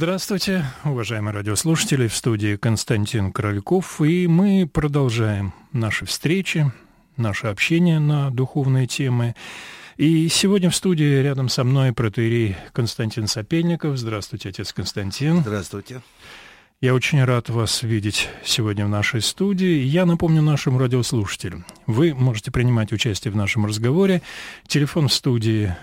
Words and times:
Здравствуйте, 0.00 0.64
уважаемые 0.84 1.34
радиослушатели, 1.34 2.06
в 2.06 2.14
студии 2.14 2.54
Константин 2.54 3.32
Крольков, 3.32 4.00
и 4.00 4.28
мы 4.28 4.70
продолжаем 4.72 5.52
наши 5.72 6.06
встречи, 6.06 6.70
наше 7.16 7.48
общение 7.48 7.98
на 7.98 8.30
духовные 8.30 8.86
темы. 8.86 9.34
И 9.96 10.28
сегодня 10.28 10.70
в 10.70 10.76
студии 10.76 11.20
рядом 11.20 11.48
со 11.48 11.64
мной 11.64 11.92
протеерей 11.92 12.54
Константин 12.72 13.26
Сапельников. 13.26 13.98
Здравствуйте, 13.98 14.50
отец 14.50 14.72
Константин. 14.72 15.40
Здравствуйте. 15.40 16.00
Я 16.80 16.94
очень 16.94 17.24
рад 17.24 17.48
вас 17.48 17.82
видеть 17.82 18.28
сегодня 18.44 18.86
в 18.86 18.88
нашей 18.88 19.20
студии. 19.20 19.80
Я 19.80 20.06
напомню 20.06 20.42
нашим 20.42 20.78
радиослушателям. 20.78 21.66
Вы 21.88 22.14
можете 22.14 22.52
принимать 22.52 22.92
участие 22.92 23.32
в 23.32 23.36
нашем 23.36 23.66
разговоре. 23.66 24.22
Телефон 24.68 25.08
в 25.08 25.12
студии 25.12 25.74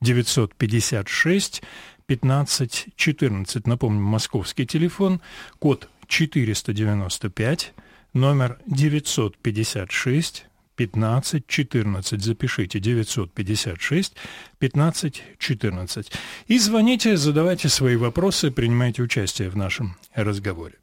956 0.00 1.62
15 2.06 2.88
14. 2.96 3.66
Напомню, 3.66 4.00
московский 4.00 4.66
телефон, 4.66 5.20
код 5.58 5.88
495, 6.06 7.74
номер 8.12 8.58
956 8.66 10.46
15 10.76 11.46
14. 11.46 12.22
Запишите 12.22 12.80
956 12.80 14.14
15 14.58 15.22
14. 15.38 16.12
И 16.48 16.58
звоните, 16.58 17.16
задавайте 17.16 17.68
свои 17.68 17.96
вопросы, 17.96 18.50
принимайте 18.50 19.02
участие 19.02 19.48
в 19.48 19.56
нашем 19.56 19.96
разговоре. 20.14 20.74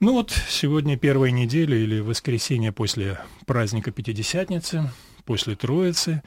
Ну 0.00 0.12
вот, 0.12 0.30
сегодня 0.48 0.96
первая 0.96 1.30
неделя 1.30 1.76
или 1.76 2.00
воскресенье 2.00 2.72
после 2.72 3.18
праздника 3.46 3.90
Пятидесятницы, 3.90 4.90
после 5.24 5.56
Троицы, 5.56 6.22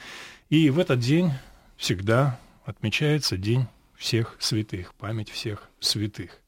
и 0.50 0.70
в 0.70 0.80
этот 0.80 1.00
день 1.00 1.32
всегда 1.78 2.40
отмечается 2.66 3.38
День 3.38 3.68
всех 4.00 4.38
святых, 4.40 4.96
память 4.96 5.30
всех 5.30 5.70
святых. 5.80 6.40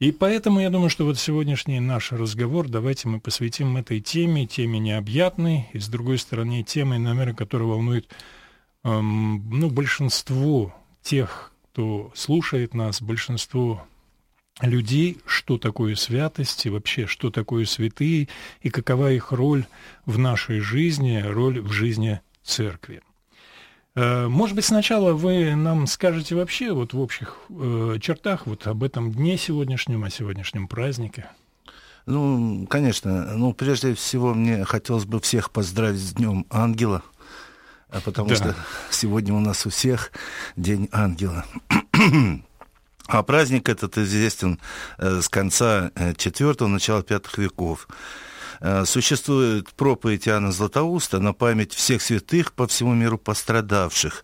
И 0.00 0.10
поэтому 0.10 0.58
я 0.58 0.68
думаю, 0.68 0.90
что 0.90 1.04
вот 1.04 1.16
сегодняшний 1.16 1.78
наш 1.78 2.10
разговор 2.10 2.68
давайте 2.68 3.06
мы 3.06 3.20
посвятим 3.20 3.76
этой 3.76 4.00
теме, 4.00 4.48
теме 4.48 4.80
необъятной, 4.80 5.68
и 5.72 5.78
с 5.78 5.86
другой 5.86 6.18
стороны 6.18 6.64
темой, 6.64 6.98
наверное, 6.98 7.34
которая 7.34 7.68
волнует 7.68 8.08
эм, 8.82 9.48
ну, 9.48 9.70
большинство 9.70 10.74
тех, 11.02 11.52
кто 11.70 12.10
слушает 12.16 12.74
нас, 12.74 13.00
большинство 13.00 13.86
людей, 14.60 15.18
что 15.24 15.56
такое 15.56 15.94
святость 15.94 16.66
и 16.66 16.70
вообще, 16.70 17.06
что 17.06 17.30
такое 17.30 17.64
святые, 17.64 18.28
и 18.60 18.70
какова 18.70 19.12
их 19.12 19.30
роль 19.30 19.66
в 20.04 20.18
нашей 20.18 20.58
жизни, 20.58 21.22
роль 21.24 21.60
в 21.60 21.70
жизни 21.70 22.20
церкви. 22.42 23.02
Э, 23.94 24.26
может 24.28 24.56
быть, 24.56 24.64
сначала 24.64 25.12
вы 25.12 25.54
нам 25.54 25.86
скажете 25.86 26.34
вообще 26.34 26.72
вот 26.72 26.94
в 26.94 27.00
общих 27.00 27.36
э, 27.50 27.98
чертах 28.00 28.46
вот 28.46 28.66
об 28.66 28.82
этом 28.84 29.12
дне 29.12 29.36
сегодняшнем, 29.36 30.04
о 30.04 30.10
сегодняшнем 30.10 30.66
празднике? 30.66 31.30
Ну, 32.06 32.66
конечно. 32.68 33.36
Ну, 33.36 33.52
прежде 33.52 33.94
всего, 33.94 34.34
мне 34.34 34.64
хотелось 34.64 35.04
бы 35.04 35.20
всех 35.20 35.50
поздравить 35.50 36.00
с 36.00 36.14
Днем 36.14 36.46
Ангела, 36.50 37.02
а 37.90 38.00
потому 38.00 38.30
да. 38.30 38.34
что 38.34 38.56
сегодня 38.90 39.34
у 39.34 39.40
нас 39.40 39.66
у 39.66 39.70
всех 39.70 40.10
День 40.56 40.88
Ангела. 40.92 41.44
А 43.08 43.22
праздник 43.24 43.68
этот 43.68 43.98
известен 43.98 44.58
э, 44.96 45.20
с 45.20 45.28
конца 45.28 45.90
IV, 45.96 46.66
начала 46.66 47.04
V 47.06 47.20
веков. 47.36 47.88
Э, 48.64 48.84
существует 48.84 49.70
проповедь 49.74 50.28
Иоанна 50.28 50.52
Златоуста 50.52 51.18
на 51.18 51.32
память 51.32 51.74
всех 51.74 52.00
святых 52.00 52.52
по 52.52 52.68
всему 52.68 52.94
миру 52.94 53.18
пострадавших, 53.18 54.22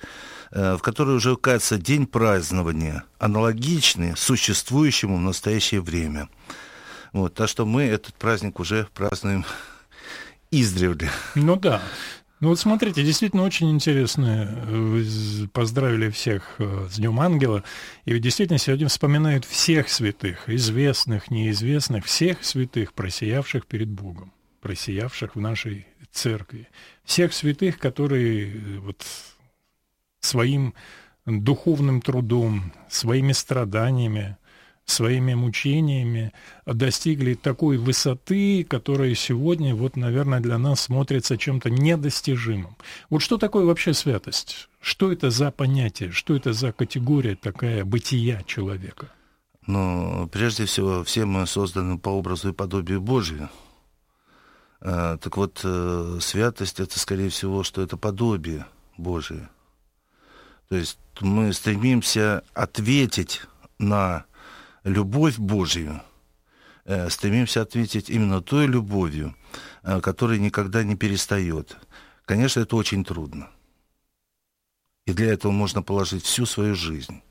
э, 0.53 0.77
в 0.77 0.79
которой 0.79 1.17
уже 1.17 1.33
указывается 1.33 1.77
день 1.77 2.07
празднования, 2.07 3.03
аналогичный 3.19 4.17
существующему 4.17 5.17
в 5.17 5.21
настоящее 5.21 5.81
время. 5.81 6.29
Вот, 7.13 7.35
так 7.35 7.49
что 7.49 7.67
мы 7.67 7.83
этот 7.83 8.15
праздник 8.15 8.61
уже 8.61 8.87
празднуем 8.95 9.45
издревле. 10.53 11.11
Ну 11.35 11.57
да. 11.57 11.83
Ну 12.41 12.51
вот 12.51 12.61
смотрите, 12.61 13.03
действительно 13.03 13.43
очень 13.43 13.69
интересно. 13.71 14.63
Вы 14.69 15.05
поздравили 15.53 16.09
всех 16.09 16.55
э, 16.59 16.87
с 16.89 16.97
Днем 16.97 17.19
Ангела. 17.19 17.65
И 18.05 18.17
действительно 18.21 18.59
сегодня 18.59 18.87
вспоминают 18.87 19.45
всех 19.45 19.89
святых, 19.89 20.49
известных, 20.49 21.33
неизвестных, 21.33 22.05
всех 22.05 22.45
святых, 22.45 22.93
просиявших 22.93 23.67
перед 23.67 23.89
Богом, 23.89 24.33
просиявших 24.61 25.35
в 25.35 25.41
нашей 25.41 25.89
церкви. 26.13 26.69
Всех 27.03 27.33
святых, 27.33 27.79
которые 27.79 28.53
э, 28.53 28.79
вот 28.79 29.05
своим 30.21 30.75
духовным 31.27 32.01
трудом, 32.01 32.73
своими 32.89 33.33
страданиями, 33.33 34.37
своими 34.91 35.35
мучениями 35.35 36.33
достигли 36.67 37.35
такой 37.35 37.77
высоты, 37.79 38.65
которая 38.65 39.15
сегодня, 39.15 39.75
вот, 39.75 39.97
наверное, 39.97 40.41
для 40.41 40.59
нас 40.59 40.81
смотрится 40.81 41.37
чем-то 41.37 41.71
недостижимым. 41.71 42.77
Вот 43.11 43.21
что 43.21 43.37
такое 43.37 43.65
вообще 43.65 43.95
святость? 43.95 44.69
Что 44.81 45.13
это 45.13 45.31
за 45.31 45.51
понятие? 45.51 46.11
Что 46.11 46.35
это 46.35 46.53
за 46.53 46.73
категория 46.73 47.37
такая 47.37 47.85
бытия 47.85 48.43
человека? 48.45 49.11
Ну, 49.67 50.29
прежде 50.33 50.65
всего, 50.65 51.05
все 51.05 51.27
мы 51.27 51.47
созданы 51.47 51.99
по 51.99 52.09
образу 52.09 52.49
и 52.49 52.55
подобию 52.55 53.03
Божию. 53.03 53.51
А, 54.81 55.19
так 55.19 55.37
вот, 55.37 55.61
э, 55.65 56.19
святость 56.21 56.81
это, 56.81 56.99
скорее 56.99 57.29
всего, 57.29 57.63
что 57.63 57.83
это 57.83 57.97
подобие 57.97 58.67
Божие. 58.97 59.51
То 60.69 60.77
есть 60.77 60.99
мы 61.21 61.53
стремимся 61.53 62.43
ответить 62.55 63.43
на 63.79 64.25
любовь 64.85 65.39
Божью, 65.39 66.03
э, 66.85 67.11
стремимся 67.11 67.63
ответить 67.63 68.11
именно 68.11 68.41
той 68.41 68.67
любовью, 68.67 69.35
э, 69.83 70.01
которая 70.01 70.39
никогда 70.39 70.83
не 70.83 70.97
перестает. 70.97 71.77
Конечно, 72.25 72.61
это 72.61 72.77
очень 72.77 73.05
трудно. 73.05 73.51
И 75.07 75.13
для 75.13 75.33
этого 75.33 75.53
можно 75.53 75.83
положить 75.83 76.25
всю 76.25 76.47
свою 76.47 76.75
жизнь. 76.75 77.23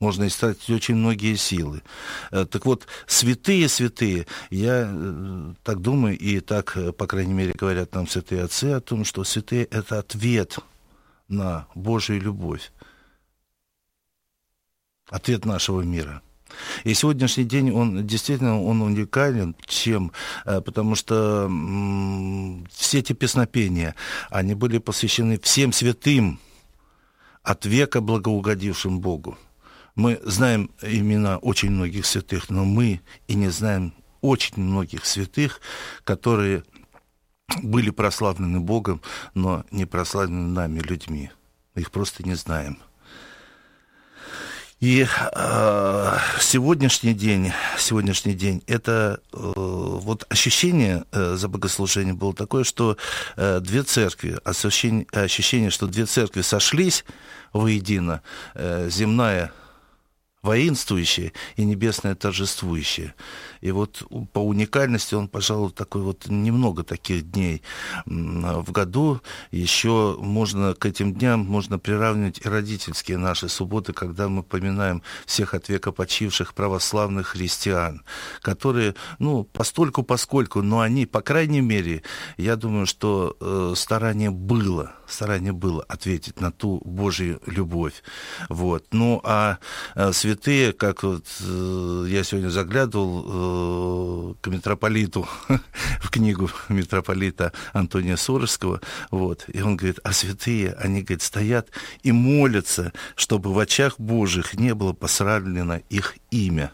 Можно 0.00 0.28
истратить 0.28 0.70
очень 0.70 0.94
многие 0.94 1.34
силы. 1.34 1.82
Э, 2.30 2.44
так 2.44 2.66
вот, 2.66 2.86
святые, 3.06 3.68
святые, 3.68 4.26
я 4.50 5.54
так 5.64 5.80
думаю, 5.80 6.16
и 6.16 6.40
так, 6.40 6.76
по 6.96 7.06
крайней 7.06 7.34
мере, 7.34 7.52
говорят 7.52 7.94
нам 7.94 8.06
святые 8.06 8.44
отцы 8.44 8.66
о 8.66 8.80
том, 8.80 9.04
что 9.04 9.24
святые— 9.24 9.64
это 9.70 9.98
ответ 9.98 10.58
на 11.28 11.66
Божью 11.74 12.20
любовь 12.20 12.72
ответ 15.10 15.44
нашего 15.44 15.82
мира. 15.82 16.22
И 16.84 16.94
сегодняшний 16.94 17.44
день, 17.44 17.70
он 17.70 18.06
действительно 18.06 18.62
он 18.62 18.82
уникален, 18.82 19.54
чем? 19.66 20.12
Э, 20.44 20.60
потому 20.60 20.94
что 20.94 21.50
все 22.72 22.98
эти 22.98 23.12
песнопения, 23.12 23.94
они 24.30 24.54
были 24.54 24.78
посвящены 24.78 25.38
всем 25.38 25.72
святым, 25.72 26.40
от 27.42 27.64
века 27.64 28.00
благоугодившим 28.02 29.00
Богу. 29.00 29.38
Мы 29.94 30.20
знаем 30.22 30.70
имена 30.82 31.38
очень 31.38 31.70
многих 31.70 32.04
святых, 32.04 32.50
но 32.50 32.64
мы 32.64 33.00
и 33.26 33.34
не 33.34 33.48
знаем 33.48 33.94
очень 34.20 34.62
многих 34.62 35.06
святых, 35.06 35.60
которые 36.04 36.64
были 37.62 37.88
прославлены 37.90 38.60
Богом, 38.60 39.00
но 39.34 39.64
не 39.70 39.86
прославлены 39.86 40.48
нами, 40.48 40.80
людьми. 40.80 41.30
Мы 41.74 41.82
их 41.82 41.90
просто 41.90 42.22
не 42.22 42.34
знаем. 42.34 42.78
И 44.80 45.04
э, 45.32 46.18
сегодняшний 46.40 47.12
день, 47.12 47.52
сегодняшний 47.76 48.34
день, 48.34 48.62
это 48.68 49.18
э, 49.32 49.36
вот 49.36 50.24
ощущение 50.28 51.04
э, 51.10 51.34
за 51.34 51.48
богослужение 51.48 52.14
было 52.14 52.32
такое, 52.32 52.62
что 52.62 52.96
э, 53.36 53.58
две 53.58 53.82
церкви, 53.82 54.38
ощущение, 54.44 55.04
ощущение, 55.10 55.70
что 55.70 55.88
две 55.88 56.06
церкви 56.06 56.42
сошлись 56.42 57.04
воедино, 57.52 58.22
э, 58.54 58.88
земная 58.88 59.50
воинствующее 60.42 61.32
и 61.56 61.64
небесное 61.64 62.14
торжествующее. 62.14 63.14
И 63.60 63.72
вот 63.72 64.02
по 64.32 64.38
уникальности 64.38 65.14
он, 65.14 65.28
пожалуй, 65.28 65.72
такой 65.72 66.02
вот 66.02 66.26
немного 66.28 66.84
таких 66.84 67.30
дней 67.30 67.62
в 68.06 68.70
году. 68.70 69.20
Еще 69.50 70.16
можно 70.20 70.74
к 70.74 70.86
этим 70.86 71.14
дням 71.14 71.40
можно 71.40 71.78
приравнивать 71.78 72.40
и 72.44 72.48
родительские 72.48 73.18
наши 73.18 73.48
субботы, 73.48 73.92
когда 73.92 74.28
мы 74.28 74.42
поминаем 74.42 75.02
всех 75.26 75.54
от 75.54 75.68
века 75.68 75.92
почивших 75.92 76.54
православных 76.54 77.28
христиан, 77.28 78.02
которые, 78.40 78.94
ну, 79.18 79.44
постольку, 79.44 80.02
поскольку, 80.02 80.62
но 80.62 80.80
они, 80.80 81.06
по 81.06 81.20
крайней 81.20 81.60
мере, 81.60 82.02
я 82.36 82.56
думаю, 82.56 82.86
что 82.86 83.36
э, 83.40 83.74
старание 83.76 84.30
было, 84.30 84.92
старание 85.06 85.52
было 85.52 85.82
ответить 85.82 86.40
на 86.40 86.52
ту 86.52 86.80
Божью 86.84 87.40
любовь. 87.46 88.02
Вот. 88.48 88.86
Ну, 88.92 89.20
а 89.24 89.58
э, 89.94 90.12
святые, 90.28 90.74
как 90.74 91.04
вот 91.04 91.24
э, 91.40 92.06
я 92.08 92.22
сегодня 92.22 92.50
заглядывал 92.50 94.32
э, 94.32 94.34
к 94.42 94.46
митрополиту 94.48 95.26
в 96.02 96.10
книгу 96.10 96.50
митрополита 96.68 97.52
Антония 97.72 98.16
Сурожского, 98.16 98.82
вот, 99.10 99.46
и 99.48 99.62
он 99.62 99.76
говорит, 99.76 100.00
а 100.04 100.12
святые, 100.12 100.74
они, 100.74 101.00
говорит, 101.00 101.22
стоят 101.22 101.70
и 102.02 102.12
молятся, 102.12 102.92
чтобы 103.16 103.54
в 103.54 103.58
очах 103.58 103.98
Божьих 103.98 104.52
не 104.52 104.74
было 104.74 104.92
посравнено 104.92 105.80
их 105.88 106.16
имя. 106.30 106.72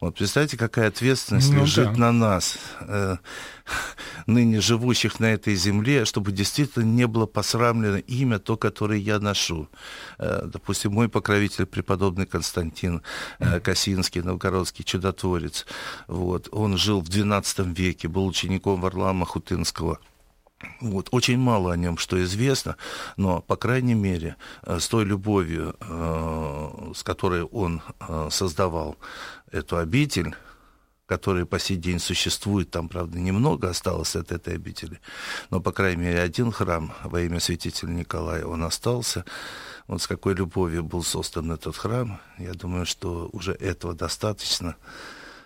Вот 0.00 0.16
представьте, 0.16 0.56
какая 0.56 0.88
ответственность 0.88 1.52
ну, 1.52 1.62
лежит 1.62 1.92
да. 1.92 1.98
на 1.98 2.12
нас, 2.12 2.58
э, 2.80 3.16
ныне 4.26 4.60
живущих 4.60 5.20
на 5.20 5.26
этой 5.26 5.54
земле, 5.54 6.04
чтобы 6.04 6.32
действительно 6.32 6.84
не 6.84 7.06
было 7.06 7.26
посрамлено 7.26 7.98
имя, 7.98 8.38
то, 8.38 8.56
которое 8.56 8.98
я 8.98 9.18
ношу. 9.18 9.68
Э, 10.18 10.42
допустим, 10.44 10.92
мой 10.92 11.08
покровитель, 11.08 11.66
преподобный 11.66 12.26
Константин 12.26 13.02
э, 13.38 13.60
Косинский, 13.60 14.20
новгородский 14.20 14.84
чудотворец, 14.84 15.66
вот, 16.08 16.48
он 16.52 16.76
жил 16.76 17.00
в 17.00 17.08
XII 17.08 17.72
веке, 17.74 18.08
был 18.08 18.26
учеником 18.26 18.80
Варлама 18.80 19.24
Хутынского. 19.24 19.98
Вот. 20.80 21.08
Очень 21.10 21.38
мало 21.38 21.72
о 21.72 21.76
нем 21.76 21.98
что 21.98 22.22
известно, 22.22 22.76
но, 23.16 23.42
по 23.42 23.56
крайней 23.56 23.94
мере, 23.94 24.36
э, 24.62 24.78
с 24.78 24.88
той 24.88 25.04
любовью, 25.04 25.76
э, 25.80 26.92
с 26.94 27.02
которой 27.02 27.42
он 27.42 27.82
э, 28.00 28.28
создавал 28.30 28.96
эту 29.52 29.76
обитель, 29.76 30.34
которая 31.04 31.44
по 31.44 31.58
сей 31.58 31.76
день 31.76 31.98
существует, 31.98 32.70
там, 32.70 32.88
правда, 32.88 33.18
немного 33.18 33.68
осталось 33.68 34.16
от 34.16 34.32
этой 34.32 34.54
обители, 34.54 35.00
но, 35.50 35.60
по 35.60 35.72
крайней 35.72 36.02
мере, 36.02 36.20
один 36.20 36.50
храм 36.50 36.92
во 37.04 37.20
имя 37.20 37.38
святителя 37.38 37.90
Николая, 37.90 38.44
он 38.44 38.64
остался. 38.64 39.24
Вот 39.86 40.02
с 40.02 40.06
какой 40.06 40.34
любовью 40.34 40.82
был 40.82 41.04
создан 41.04 41.52
этот 41.52 41.76
храм, 41.76 42.18
я 42.38 42.54
думаю, 42.54 42.86
что 42.86 43.28
уже 43.32 43.52
этого 43.52 43.94
достаточно 43.94 44.74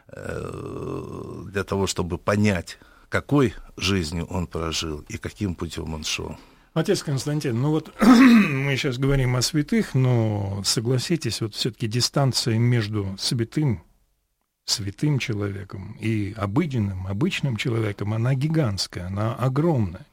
для 0.06 1.62
того, 1.62 1.86
чтобы 1.86 2.18
понять, 2.18 2.78
какой 3.10 3.54
жизнью 3.76 4.24
он 4.26 4.46
прожил 4.46 5.04
и 5.08 5.18
каким 5.18 5.54
путем 5.54 5.92
он 5.92 6.04
шел. 6.04 6.38
Отец 6.72 7.02
Константин, 7.02 7.60
ну 7.60 7.70
вот 7.70 7.92
мы 8.00 8.76
сейчас 8.76 8.96
говорим 8.96 9.34
о 9.34 9.42
святых, 9.42 9.94
но 9.94 10.62
согласитесь, 10.64 11.40
вот 11.40 11.54
все-таки 11.54 11.88
дистанция 11.88 12.58
между 12.58 13.16
святым, 13.18 13.82
святым 14.64 15.18
человеком 15.18 15.96
и 16.00 16.32
обыденным, 16.36 17.08
обычным 17.08 17.56
человеком, 17.56 18.14
она 18.14 18.34
гигантская, 18.34 19.08
она 19.08 19.34
огромная. 19.34 20.06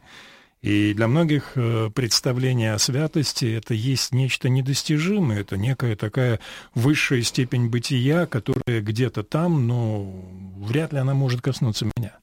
И 0.63 0.95
для 0.95 1.07
многих 1.07 1.51
э, 1.53 1.91
представление 1.93 2.73
о 2.73 2.79
святости 2.79 3.45
это 3.45 3.75
есть 3.75 4.11
нечто 4.11 4.49
недостижимое, 4.49 5.41
это 5.41 5.55
некая 5.55 5.95
такая 5.95 6.39
высшая 6.73 7.21
степень 7.21 7.69
бытия, 7.69 8.25
которая 8.25 8.81
где-то 8.81 9.21
там, 9.21 9.67
но 9.67 10.11
вряд 10.57 10.91
ли 10.93 10.97
она 10.97 11.13
может 11.13 11.41
коснуться 11.41 11.85
меня. 11.95 12.17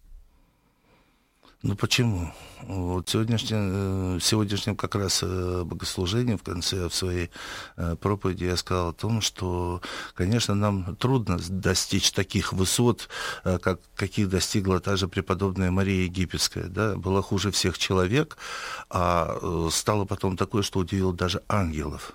Ну 1.64 1.76
почему? 1.76 2.30
Вот 2.60 3.08
сегодняшнем, 3.08 4.16
э, 4.16 4.20
сегодняшнем 4.20 4.76
как 4.76 4.96
раз 4.96 5.22
э, 5.22 5.62
богослужении 5.64 6.36
в 6.36 6.42
конце 6.42 6.90
в 6.90 6.94
своей 6.94 7.30
э, 7.78 7.96
проповеди 7.96 8.44
я 8.44 8.58
сказал 8.58 8.90
о 8.90 8.92
том, 8.92 9.22
что, 9.22 9.80
конечно, 10.14 10.54
нам 10.54 10.94
трудно 10.96 11.38
достичь 11.48 12.12
таких 12.12 12.52
высот, 12.52 13.08
как, 13.44 13.80
каких 13.96 14.28
достигла 14.28 14.78
та 14.78 14.96
же 14.96 15.08
преподобная 15.08 15.70
Мария 15.70 16.04
Египетская. 16.04 16.64
Да? 16.64 16.96
Была 16.96 17.22
хуже 17.22 17.50
всех 17.50 17.78
человек, 17.78 18.36
а 18.90 19.68
стало 19.70 20.04
потом 20.04 20.36
такое, 20.36 20.60
что 20.60 20.80
удивило 20.80 21.14
даже 21.14 21.42
ангелов. 21.48 22.12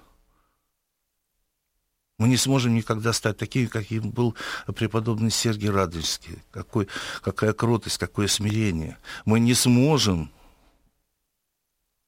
Мы 2.20 2.28
не 2.28 2.38
сможем 2.38 2.76
никогда 2.76 3.14
стать 3.14 3.38
такими, 3.38 3.66
каким 3.66 4.12
был 4.12 4.36
преподобный 4.76 5.32
Сергий 5.32 5.70
Радонежский. 5.70 6.40
Какой, 6.52 6.90
какая 7.22 7.54
кротость, 7.54 7.98
какое 7.98 8.28
смирение. 8.28 8.98
Мы 9.24 9.40
не 9.40 9.54
сможем 9.54 10.30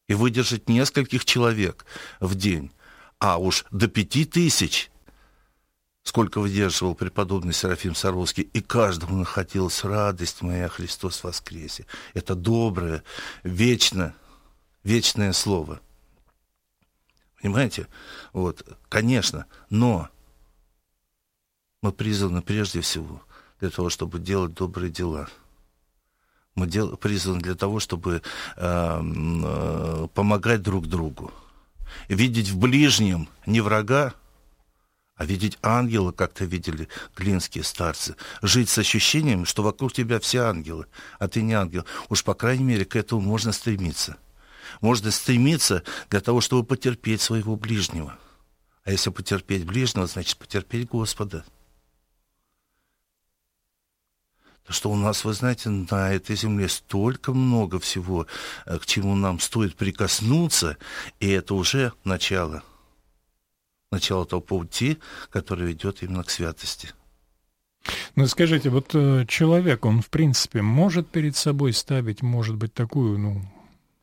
и 0.09 0.13
выдержать 0.13 0.67
нескольких 0.67 1.23
человек 1.23 1.85
в 2.19 2.35
день, 2.35 2.71
а 3.19 3.37
уж 3.37 3.63
до 3.71 3.87
пяти 3.87 4.25
тысяч, 4.25 4.91
сколько 6.03 6.41
выдерживал 6.41 6.93
преподобный 6.93 7.53
Серафим 7.53 7.95
Саровский, 7.95 8.43
и 8.43 8.59
каждому 8.59 9.15
находилась 9.15 9.85
радость 9.85 10.41
моя, 10.41 10.67
Христос 10.67 11.23
воскресе. 11.23 11.85
Это 12.13 12.35
доброе, 12.35 13.03
вечно, 13.43 14.13
вечное 14.83 15.31
слово– 15.31 15.79
Понимаете? 17.41 17.87
Вот, 18.33 18.63
конечно, 18.87 19.45
но 19.69 20.09
мы 21.81 21.91
призваны 21.91 22.41
прежде 22.41 22.81
всего 22.81 23.21
для 23.59 23.71
того, 23.71 23.89
чтобы 23.89 24.19
делать 24.19 24.53
добрые 24.53 24.91
дела. 24.91 25.27
Мы 26.53 26.67
дел, 26.67 26.97
призваны 26.97 27.41
для 27.41 27.55
того, 27.55 27.79
чтобы 27.79 28.21
э, 28.57 29.01
э, 29.03 30.07
помогать 30.13 30.61
друг 30.61 30.85
другу. 30.87 31.31
Видеть 32.09 32.49
в 32.49 32.57
ближнем 32.57 33.27
не 33.45 33.61
врага, 33.61 34.13
а 35.15 35.25
видеть 35.25 35.57
ангела, 35.63 36.11
как-то 36.11 36.45
видели 36.45 36.89
глинские 37.15 37.63
старцы. 37.63 38.15
Жить 38.41 38.69
с 38.69 38.77
ощущением, 38.77 39.45
что 39.45 39.63
вокруг 39.63 39.93
тебя 39.93 40.19
все 40.19 40.39
ангелы, 40.39 40.85
а 41.19 41.27
ты 41.27 41.41
не 41.41 41.53
ангел. 41.53 41.85
Уж, 42.09 42.23
по 42.23 42.33
крайней 42.33 42.65
мере, 42.65 42.85
к 42.85 42.95
этому 42.95 43.21
можно 43.21 43.51
стремиться 43.51 44.17
можно 44.79 45.11
стремиться 45.11 45.83
для 46.09 46.21
того, 46.21 46.41
чтобы 46.41 46.63
потерпеть 46.63 47.21
своего 47.21 47.55
ближнего. 47.55 48.17
А 48.83 48.91
если 48.91 49.09
потерпеть 49.09 49.65
ближнего, 49.65 50.07
значит 50.07 50.37
потерпеть 50.37 50.89
Господа. 50.89 51.45
То, 54.65 54.73
что 54.73 54.91
у 54.91 54.95
нас, 54.95 55.25
вы 55.25 55.33
знаете, 55.33 55.69
на 55.69 56.13
этой 56.13 56.35
земле 56.35 56.69
столько 56.69 57.33
много 57.33 57.79
всего, 57.79 58.27
э, 58.65 58.77
к 58.77 58.85
чему 58.85 59.15
нам 59.15 59.39
стоит 59.39 59.75
прикоснуться, 59.75 60.77
и 61.19 61.29
это 61.29 61.55
уже 61.55 61.93
начало. 62.03 62.63
Начало 63.91 64.25
того 64.25 64.41
пути, 64.41 64.99
который 65.29 65.67
ведет 65.67 66.03
именно 66.03 66.23
к 66.23 66.29
святости. 66.29 66.93
Ну, 68.15 68.27
скажите, 68.27 68.69
вот 68.69 68.91
э, 68.93 69.25
человек, 69.27 69.85
он, 69.85 70.01
в 70.01 70.09
принципе, 70.09 70.61
может 70.61 71.09
перед 71.09 71.35
собой 71.35 71.73
ставить, 71.73 72.21
может 72.21 72.55
быть, 72.55 72.73
такую, 72.73 73.17
ну, 73.17 73.41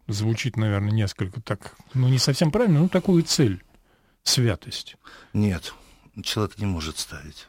звучит, 0.09 0.57
наверное, 0.57 0.91
несколько 0.91 1.41
так, 1.41 1.77
ну, 1.95 2.09
не 2.09 2.19
совсем 2.19 2.51
правильно, 2.51 2.81
но 2.81 2.89
такую 2.89 3.23
цель— 3.23 3.63
святость. 4.23 4.97
Нет, 5.33 5.75
человек 6.23 6.59
не 6.59 6.67
может 6.67 6.99
ставить. 6.99 7.47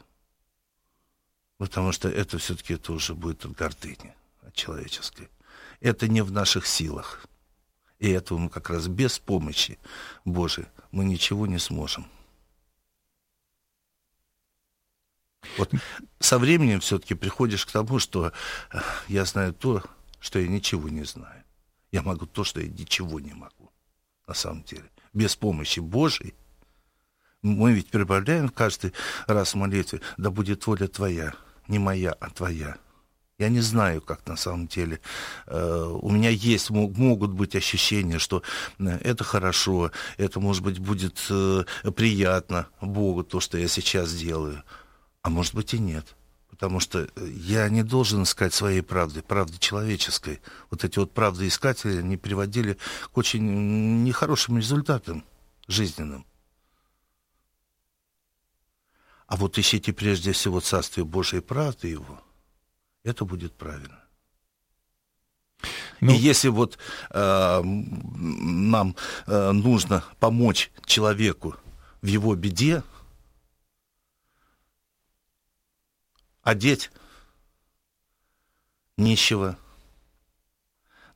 Потому 1.58 1.92
что 1.92 2.08
это 2.08 2.38
все-таки 2.38 2.74
это 2.74 2.92
уже 2.92 3.14
будет 3.14 3.44
от 3.44 3.52
гордыни, 3.52 4.14
человеческой. 4.54 5.28
Это 5.80 6.08
не 6.08 6.22
в 6.22 6.30
наших 6.30 6.66
силах. 6.66 7.26
И 7.98 8.08
этого 8.08 8.38
мы 8.38 8.48
как 8.48 8.70
раз 8.70 8.88
без 8.88 9.18
помощи 9.18 9.78
Божией 10.24 10.68
мы 10.90 11.04
ничего 11.04 11.46
не 11.46 11.58
сможем. 11.58 12.06
Вот 15.58 15.70
со 16.18 16.38
временем 16.38 16.80
все-таки 16.80 17.14
приходишь 17.14 17.66
к 17.66 17.70
тому, 17.70 17.98
что 17.98 18.32
я 19.08 19.24
знаю 19.24 19.52
то, 19.54 19.82
что 20.18 20.38
я 20.38 20.48
ничего 20.48 20.88
не 20.88 21.04
знаю. 21.04 21.39
Я 21.92 22.02
могу 22.02 22.26
то, 22.26 22.44
что 22.44 22.60
я 22.60 22.68
ничего 22.68 23.20
не 23.20 23.32
могу, 23.32 23.70
на 24.26 24.34
самом 24.34 24.62
деле. 24.62 24.90
Без 25.12 25.36
помощи 25.36 25.80
Божией 25.80 26.34
мы 27.42 27.72
ведь 27.72 27.88
прибавляем 27.90 28.48
каждый 28.48 28.92
раз 29.26 29.54
в 29.54 29.56
молитве, 29.56 30.00
да 30.18 30.30
будет 30.30 30.66
воля 30.66 30.86
твоя, 30.86 31.34
не 31.68 31.78
моя, 31.78 32.12
а 32.12 32.30
твоя. 32.30 32.76
Я 33.38 33.48
не 33.48 33.60
знаю, 33.60 34.02
как 34.02 34.26
на 34.26 34.36
самом 34.36 34.66
деле. 34.66 35.00
Э, 35.46 35.86
у 36.02 36.10
меня 36.10 36.28
есть, 36.28 36.68
могут 36.68 37.32
быть 37.32 37.56
ощущения, 37.56 38.18
что 38.18 38.42
э, 38.78 38.98
это 39.02 39.24
хорошо, 39.24 39.92
это, 40.18 40.40
может 40.40 40.62
быть, 40.62 40.78
будет 40.78 41.18
э, 41.30 41.64
приятно 41.96 42.68
Богу, 42.82 43.24
то, 43.24 43.40
что 43.40 43.56
я 43.56 43.66
сейчас 43.66 44.12
делаю. 44.14 44.62
А 45.22 45.30
может 45.30 45.54
быть 45.54 45.72
и 45.72 45.78
нет 45.78 46.14
потому 46.60 46.78
что 46.78 47.08
я 47.16 47.70
не 47.70 47.82
должен 47.82 48.24
искать 48.24 48.52
своей 48.52 48.82
правды, 48.82 49.22
правды 49.22 49.56
человеческой. 49.58 50.42
Вот 50.70 50.84
эти 50.84 50.98
вот 50.98 51.10
правды 51.10 51.48
искатели 51.48 52.02
не 52.02 52.18
приводили 52.18 52.76
к 53.10 53.16
очень 53.16 54.04
нехорошим 54.04 54.58
результатам 54.58 55.24
жизненным. 55.68 56.26
А 59.26 59.36
вот 59.36 59.56
ищите 59.56 59.94
прежде 59.94 60.32
всего 60.32 60.60
Царствие 60.60 61.06
Божие 61.06 61.40
и 61.40 61.42
правды 61.42 61.88
Его, 61.88 62.20
это 63.04 63.24
будет 63.24 63.54
правильно. 63.54 64.04
Ну... 66.02 66.12
И 66.12 66.16
если 66.16 66.48
вот 66.48 66.76
э, 67.08 67.62
нам 67.62 68.96
э, 69.26 69.52
нужно 69.52 70.04
помочь 70.18 70.70
человеку 70.84 71.56
в 72.02 72.06
его 72.06 72.34
беде, 72.34 72.82
одеть 76.42 76.90
нищего, 78.96 79.58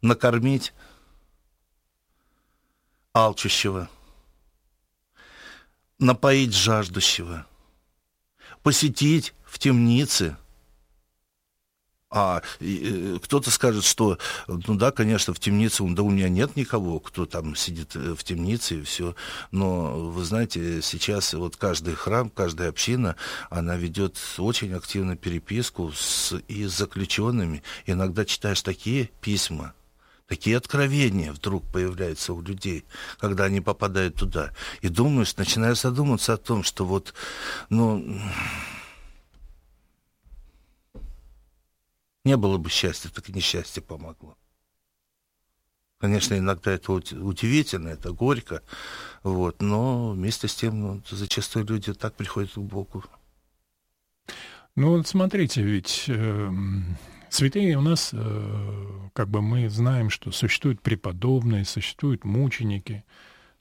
накормить 0.01 0.73
алчущего, 3.13 3.89
напоить 5.99 6.55
жаждущего. 6.55 7.47
посетить 8.63 9.35
в 9.45 9.59
темнице. 9.59 10.39
А 12.17 12.43
э, 12.61 13.19
кто-то 13.21 13.51
скажет, 13.51 13.85
что, 13.85 14.19
ну 14.47 14.77
да, 14.77 14.93
конечно, 14.93 15.35
в 15.35 15.41
темнице, 15.41 15.83
да 15.83 16.05
у 16.05 16.11
меня 16.11 16.29
нет 16.29 16.55
никого, 16.55 17.01
кто 17.01 17.27
там 17.27 17.57
сидит 17.57 17.97
э, 17.97 18.15
в 18.17 18.23
темнице 18.23 18.77
и 18.77 18.83
все. 18.83 19.17
Но, 19.51 20.11
вы 20.11 20.23
знаете, 20.23 20.81
сейчас 20.81 21.35
вот 21.35 21.57
каждый 21.57 21.97
храм, 21.97 22.31
каждая 22.31 22.69
община, 22.69 23.17
она 23.51 23.77
ведет 23.77 24.17
очень 24.39 24.75
активно 24.75 25.17
переписку 25.17 25.91
с, 25.93 26.35
и 26.47 26.67
с 26.67 26.79
заключенными. 26.79 27.65
Иногда 27.85 28.25
читаешь 28.25 28.63
такие 28.63 29.11
письма, 29.21 29.75
такие 30.29 30.57
откровения 30.57 31.33
вдруг 31.33 31.65
появляются 31.65 32.33
у 32.33 32.41
людей, 32.41 32.85
когда 33.19 33.47
они 33.47 33.61
попадают 33.61 34.15
туда. 34.15 34.53
И 34.83 34.89
думаешь, 34.89 35.37
начинаешь 35.37 35.81
задуматься 35.81 36.35
о 36.35 36.37
том, 36.37 36.63
что 36.63 36.85
вот, 36.85 37.13
ну 37.71 38.21
Не 42.25 42.37
было 42.37 42.59
бы 42.59 42.71
счастья, 42.71 43.11
так 43.11 43.29
и 43.29 43.33
несчастье 43.33 43.83
помогло. 43.83 44.37
Конечно, 45.99 46.37
иногда 46.37 46.73
это 46.73 46.93
удивительно, 46.93 47.89
это 47.89 48.13
горько, 48.13 48.63
вот, 49.23 49.63
но 49.63 50.11
вместе 50.11 50.49
с 50.49 50.55
тем 50.55 50.81
ну, 50.81 51.03
зачастую 51.09 51.65
люди 51.67 51.95
так 51.95 52.15
приходят 52.15 52.53
к 52.53 52.59
Богу. 52.59 53.05
Ну 54.77 54.97
вот 54.97 55.07
смотрите, 55.07 55.63
ведь 55.63 56.05
э, 56.09 56.51
святые 57.31 57.79
у 57.79 57.81
нас, 57.81 58.11
э, 58.13 59.09
как 59.13 59.29
бы 59.29 59.41
мы 59.41 59.69
знаем, 59.69 60.11
что 60.11 60.33
существуют 60.33 60.83
преподобные, 60.83 61.65
существуют 61.65 62.25
мученики. 62.25 63.05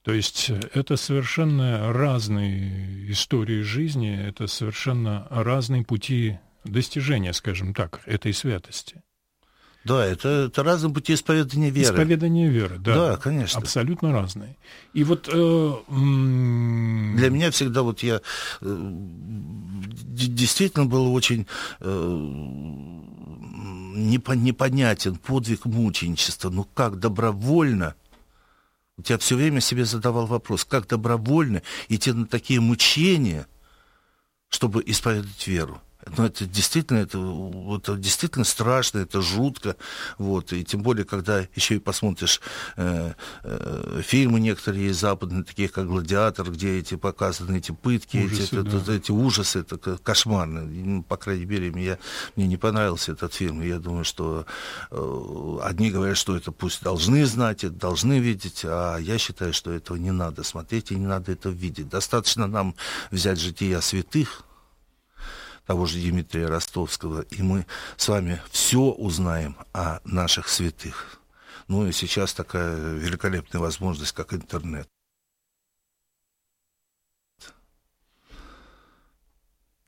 То 0.01 0.11
есть 0.11 0.49
это 0.73 0.97
совершенно 0.97 1.93
разные 1.93 3.09
истории 3.11 3.61
жизни, 3.61 4.19
это 4.21 4.47
совершенно 4.47 5.27
разные 5.29 5.85
пути 5.85 6.39
достижения, 6.63 7.33
скажем 7.33 7.73
так, 7.73 8.01
этой 8.05 8.33
святости. 8.33 9.01
Да, 9.83 10.05
это, 10.05 10.47
это 10.47 10.63
разные 10.63 10.93
пути 10.93 11.13
исповедания 11.13 11.69
веры. 11.69 11.93
Исповедание 11.93 12.49
веры, 12.49 12.77
да. 12.79 12.95
Да, 12.95 13.17
конечно. 13.17 13.59
Абсолютно 13.59 14.13
разные. 14.13 14.55
И 14.93 15.03
вот... 15.03 15.27
Э, 15.31 15.73
Для 15.89 17.29
меня 17.29 17.51
всегда 17.51 17.81
вот 17.81 18.01
я... 18.01 18.21
Э, 18.61 18.91
действительно 19.81 20.85
было 20.85 21.09
очень... 21.09 21.47
Э, 21.81 21.89
непонятен 23.95 25.17
подвиг 25.17 25.65
мученичества. 25.65 26.49
Ну 26.49 26.63
как 26.63 26.99
добровольно... 26.99 27.95
Я 29.05 29.17
все 29.17 29.35
время 29.35 29.59
себе 29.59 29.85
задавал 29.85 30.27
вопрос, 30.27 30.63
как 30.63 30.87
добровольно 30.87 31.61
идти 31.89 32.11
на 32.13 32.25
такие 32.25 32.61
мучения, 32.61 33.47
чтобы 34.49 34.83
исповедать 34.85 35.45
веру. 35.47 35.81
Ну, 36.17 36.25
это 36.25 36.45
действительно, 36.45 36.99
это, 36.99 37.17
это 37.75 37.95
действительно 37.95 38.45
страшно, 38.45 38.99
это 38.99 39.21
жутко, 39.21 39.75
вот, 40.17 40.53
и 40.53 40.63
тем 40.63 40.81
более, 40.81 41.05
когда 41.05 41.45
еще 41.55 41.75
и 41.75 41.79
посмотришь 41.79 42.41
э, 42.75 43.13
э, 43.43 44.01
фильмы 44.03 44.39
некоторые 44.39 44.93
западные, 44.93 45.43
такие 45.43 45.69
как 45.69 45.87
«Гладиатор», 45.87 46.49
где 46.51 46.79
эти 46.79 46.95
показаны 46.95 47.57
эти 47.57 47.71
пытки, 47.71 48.17
ужасы, 48.17 48.43
эти, 48.43 48.55
да. 48.55 48.77
это, 48.77 48.91
эти 48.93 49.11
ужасы, 49.11 49.59
это 49.59 49.97
кошмарно, 49.97 50.63
ну, 50.63 51.03
по 51.03 51.17
крайней 51.17 51.45
мере, 51.45 51.71
мне, 51.71 51.97
мне 52.35 52.47
не 52.47 52.57
понравился 52.57 53.13
этот 53.13 53.33
фильм, 53.33 53.61
я 53.61 53.79
думаю, 53.79 54.03
что 54.03 54.45
э, 54.91 55.57
одни 55.63 55.89
говорят, 55.89 56.17
что 56.17 56.35
это 56.35 56.51
пусть 56.51 56.83
должны 56.83 57.25
знать, 57.25 57.63
это 57.63 57.75
должны 57.75 58.19
видеть, 58.19 58.61
а 58.65 58.97
я 58.97 59.17
считаю, 59.17 59.53
что 59.53 59.71
этого 59.71 59.97
не 59.97 60.11
надо 60.11 60.43
смотреть 60.43 60.91
и 60.91 60.95
не 60.95 61.07
надо 61.07 61.31
это 61.31 61.49
видеть. 61.49 61.89
Достаточно 61.89 62.47
нам 62.47 62.75
взять 63.11 63.39
жития 63.39 63.79
святых, 63.81 64.43
того 65.65 65.85
же 65.85 65.99
Дмитрия 65.99 66.47
Ростовского, 66.47 67.21
и 67.21 67.41
мы 67.41 67.65
с 67.97 68.07
вами 68.07 68.41
все 68.51 68.79
узнаем 68.79 69.55
о 69.73 69.99
наших 70.03 70.49
святых. 70.49 71.19
Ну 71.67 71.87
и 71.87 71.91
сейчас 71.91 72.33
такая 72.33 72.95
великолепная 72.95 73.61
возможность, 73.61 74.11
как 74.11 74.33
интернет. 74.33 74.87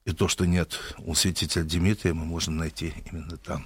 И 0.05 0.12
то, 0.12 0.27
что 0.27 0.46
нет 0.46 0.79
у 1.00 1.15
святителя 1.15 1.63
Дмитрия, 1.63 2.13
мы 2.13 2.25
можем 2.25 2.58
найти 2.58 2.94
именно 3.12 3.38
там. 3.38 3.65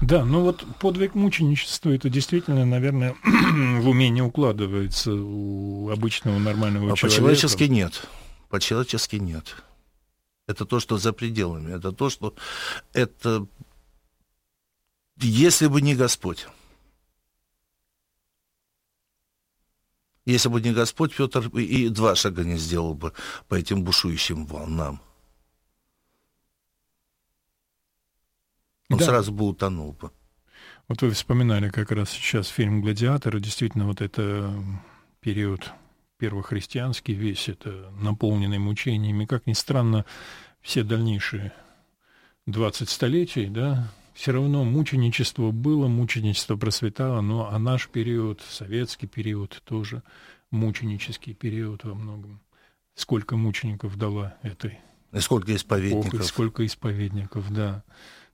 Да, 0.00 0.24
ну 0.24 0.42
вот 0.42 0.64
подвиг 0.78 1.14
мученичества, 1.14 1.90
это 1.90 2.08
действительно, 2.10 2.64
наверное, 2.64 3.16
в 3.24 3.88
уме 3.88 4.08
не 4.08 4.22
укладывается 4.22 5.12
у 5.12 5.90
обычного 5.90 6.38
нормального 6.38 6.92
а 6.92 6.96
человека. 6.96 7.06
по-человечески 7.06 7.64
нет. 7.64 8.02
По-человечески 8.50 9.16
нет. 9.16 9.56
Это 10.46 10.64
то, 10.64 10.80
что 10.80 10.96
за 10.98 11.12
пределами. 11.12 11.76
Это 11.76 11.92
то, 11.92 12.10
что... 12.10 12.34
Это... 12.92 13.46
Если 15.16 15.66
бы 15.66 15.80
не 15.80 15.94
Господь. 15.94 16.46
Если 20.24 20.48
бы 20.48 20.60
не 20.60 20.72
Господь, 20.72 21.16
Петр 21.16 21.48
и 21.48 21.88
два 21.88 22.14
шага 22.14 22.44
не 22.44 22.58
сделал 22.58 22.94
бы 22.94 23.12
по 23.48 23.54
этим 23.54 23.82
бушующим 23.82 24.44
волнам. 24.46 25.00
Он 28.90 28.98
да. 28.98 29.04
сразу 29.04 29.32
бы 29.32 29.46
утонул 29.46 29.92
бы. 29.92 30.10
Вот 30.88 31.02
вы 31.02 31.10
вспоминали 31.10 31.70
как 31.70 31.90
раз 31.90 32.10
сейчас 32.10 32.48
фильм 32.48 32.80
«Гладиатор», 32.80 33.36
и 33.36 33.40
действительно 33.40 33.86
вот 33.86 34.00
это 34.00 34.52
период 35.20 35.72
первохристианский 36.18 37.14
весь, 37.14 37.48
это 37.48 37.92
наполненный 38.00 38.58
мучениями. 38.58 39.26
Как 39.26 39.46
ни 39.46 39.52
странно, 39.52 40.04
все 40.60 40.82
дальнейшие 40.82 41.52
20 42.46 42.88
столетий, 42.88 43.46
да, 43.46 43.92
все 44.14 44.32
равно 44.32 44.64
мученичество 44.64 45.50
было, 45.50 45.88
мученичество 45.88 46.56
процветало, 46.56 47.20
но 47.20 47.50
а 47.50 47.58
наш 47.58 47.88
период, 47.88 48.40
советский 48.48 49.06
период 49.06 49.62
тоже 49.64 50.02
мученический 50.50 51.34
период 51.34 51.84
во 51.84 51.94
многом. 51.94 52.40
Сколько 52.94 53.36
мучеников 53.36 53.96
дала 53.98 54.36
этой 54.42 54.78
и 55.12 55.20
сколько 55.20 55.54
исповедников. 55.54 56.14
Эпохи, 56.14 56.26
сколько 56.26 56.66
исповедников, 56.66 57.52
да. 57.52 57.84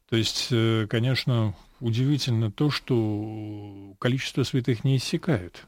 То 0.09 0.17
есть, 0.17 0.49
э, 0.51 0.87
конечно, 0.91 1.55
удивительно 1.81 2.51
то, 2.51 2.71
что 2.71 3.95
количество 3.99 4.43
святых 4.43 4.85
не 4.85 4.97
иссякает 4.97 5.67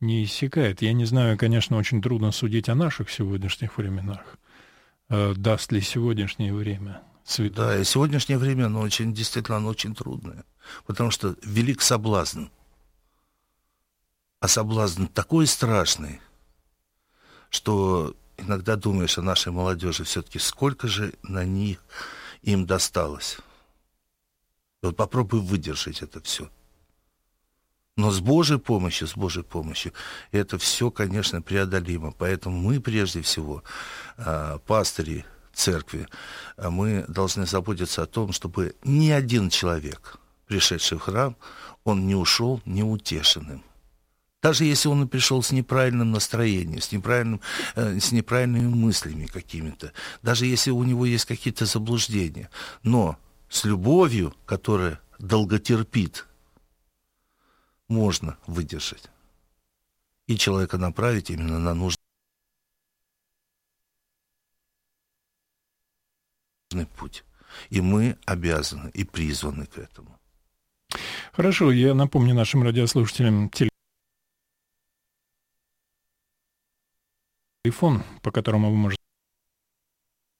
не 0.00 0.24
иссякает. 0.24 0.82
Я 0.82 0.92
не 0.92 1.04
знаю, 1.04 1.36
конечно, 1.36 1.76
очень 1.76 2.00
трудно 2.02 2.32
судить 2.32 2.68
о 2.68 2.74
наших 2.74 3.10
сегодняшних 3.10 3.76
временах. 3.76 4.38
Э, 5.08 5.34
даст 5.34 5.72
ли 5.72 5.80
сегодняшнее 5.80 6.54
время 6.54 7.02
святых? 7.24 7.56
Да, 7.56 7.78
и 7.78 7.84
сегодняшнее 7.84 8.38
время, 8.38 8.66
оно 8.66 8.80
очень, 8.80 9.12
действительно, 9.12 9.56
оно 9.56 9.68
очень 9.68 9.94
трудное. 9.94 10.44
Потому 10.86 11.10
что 11.10 11.34
велик 11.42 11.82
соблазн. 11.82 12.46
А 14.40 14.48
соблазн 14.48 15.06
такой 15.06 15.46
страшный, 15.46 16.20
что 17.50 18.14
иногда 18.36 18.76
думаешь 18.76 19.18
о 19.18 19.22
нашей 19.22 19.50
молодежи 19.50 20.04
все-таки, 20.04 20.38
сколько 20.38 20.86
же 20.86 21.14
на 21.22 21.44
них 21.44 21.84
им 22.42 22.66
досталось. 22.66 23.38
вот 24.80 24.96
попробуй 24.96 25.40
выдержать 25.40 26.02
это 26.02 26.20
все. 26.20 26.48
Но 27.98 28.12
с 28.12 28.20
Божьей 28.20 28.58
помощью, 28.58 29.08
с 29.08 29.16
Божьей 29.16 29.42
помощью 29.42 29.92
это 30.30 30.56
все, 30.56 30.88
конечно, 30.88 31.42
преодолимо. 31.42 32.12
Поэтому 32.12 32.56
мы 32.56 32.80
прежде 32.80 33.22
всего, 33.22 33.64
а, 34.16 34.58
пастыри 34.58 35.24
церкви, 35.52 36.06
а, 36.56 36.70
мы 36.70 37.04
должны 37.08 37.44
заботиться 37.44 38.02
о 38.02 38.06
том, 38.06 38.30
чтобы 38.30 38.76
ни 38.84 39.10
один 39.10 39.50
человек, 39.50 40.20
пришедший 40.46 40.98
в 40.98 41.00
храм, 41.00 41.36
он 41.82 42.06
не 42.06 42.14
ушел 42.14 42.62
неутешенным. 42.64 43.64
Даже 44.42 44.64
если 44.64 44.88
он 44.88 45.02
и 45.02 45.08
пришел 45.08 45.42
с 45.42 45.50
неправильным 45.50 46.12
настроением, 46.12 46.80
с, 46.80 46.92
неправильным, 46.92 47.40
э, 47.74 47.98
с 47.98 48.12
неправильными 48.12 48.68
мыслями 48.68 49.26
какими-то, 49.26 49.92
даже 50.22 50.46
если 50.46 50.70
у 50.70 50.84
него 50.84 51.04
есть 51.04 51.24
какие-то 51.24 51.66
заблуждения, 51.66 52.48
но 52.84 53.18
с 53.48 53.64
любовью, 53.64 54.36
которая 54.46 55.00
долготерпит, 55.18 56.28
можно 57.88 58.38
выдержать. 58.46 59.10
И 60.26 60.36
человека 60.36 60.78
направить 60.78 61.30
именно 61.30 61.58
на 61.58 61.74
нужный 61.74 61.96
путь. 66.96 67.24
И 67.70 67.80
мы 67.80 68.18
обязаны 68.26 68.90
и 68.90 69.04
призваны 69.04 69.66
к 69.66 69.78
этому. 69.78 70.18
Хорошо, 71.32 71.72
я 71.72 71.94
напомню 71.94 72.34
нашим 72.34 72.62
радиослушателям 72.62 73.50
телефон, 77.64 78.04
по 78.22 78.30
которому 78.30 78.70
вы 78.70 78.76
можете 78.76 79.07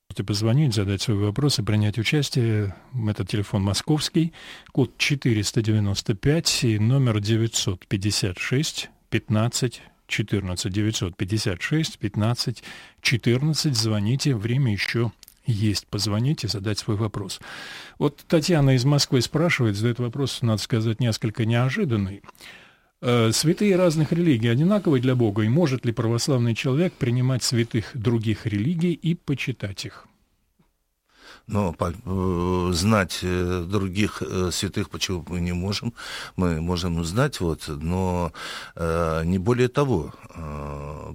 можете 0.09 0.25
позвонить, 0.25 0.75
задать 0.75 1.03
свои 1.03 1.19
вопросы, 1.19 1.62
принять 1.62 1.99
участие. 1.99 2.75
Этот 3.09 3.29
телефон 3.29 3.62
московский, 3.62 4.33
код 4.73 4.97
495 4.97 6.65
и 6.65 6.79
номер 6.79 7.21
956 7.21 8.88
15 9.11 9.83
14 10.07 10.73
956 10.73 11.99
15 11.99 12.65
14. 13.03 13.77
Звоните, 13.77 14.35
время 14.35 14.73
еще 14.73 15.12
есть 15.45 15.87
позвонить 15.87 16.45
и 16.45 16.49
задать 16.49 16.79
свой 16.79 16.97
вопрос. 16.97 17.41
Вот 17.99 18.25
Татьяна 18.27 18.77
из 18.77 18.87
Москвы 18.87 19.21
спрашивает, 19.21 19.77
задает 19.77 19.99
вопрос, 19.99 20.41
надо 20.41 20.62
сказать, 20.62 21.00
несколько 21.00 21.45
неожиданный. 21.45 22.23
Э, 23.00 23.31
святые 23.31 23.76
разных 23.76 24.11
религий 24.12 24.49
одинаковы 24.49 24.99
для 24.99 25.14
Бога, 25.14 25.43
и 25.43 25.49
может 25.49 25.87
ли 25.87 25.93
православный 25.93 26.57
человек 26.57 26.93
принимать 26.95 27.45
святых 27.45 27.93
других 27.95 28.45
религий 28.45 28.93
и 28.93 29.14
почитать 29.14 29.85
их? 29.85 30.07
Но 31.47 31.76
э, 31.78 32.71
знать 32.73 33.21
э, 33.23 33.64
других 33.69 34.21
святых 34.50 34.90
почему 34.90 35.25
мы 35.28 35.38
не 35.40 35.52
можем. 35.52 35.95
Мы 36.35 36.61
можем 36.61 37.05
знать, 37.05 37.38
вот, 37.38 37.69
но 37.69 38.33
не 38.76 39.38
более 39.38 39.69
того. 39.69 40.12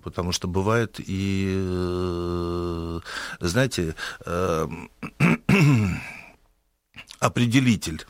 Потому 0.04 0.32
что 0.32 0.48
бывает 0.48 1.02
и, 1.06 3.00
знаете, 3.42 3.96
определитель, 7.20 8.06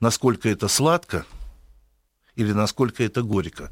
насколько 0.00 0.48
это 0.50 0.68
сладко– 0.68 1.24
или 2.36 2.52
насколько 2.52 3.02
это 3.02 3.22
горько. 3.22 3.70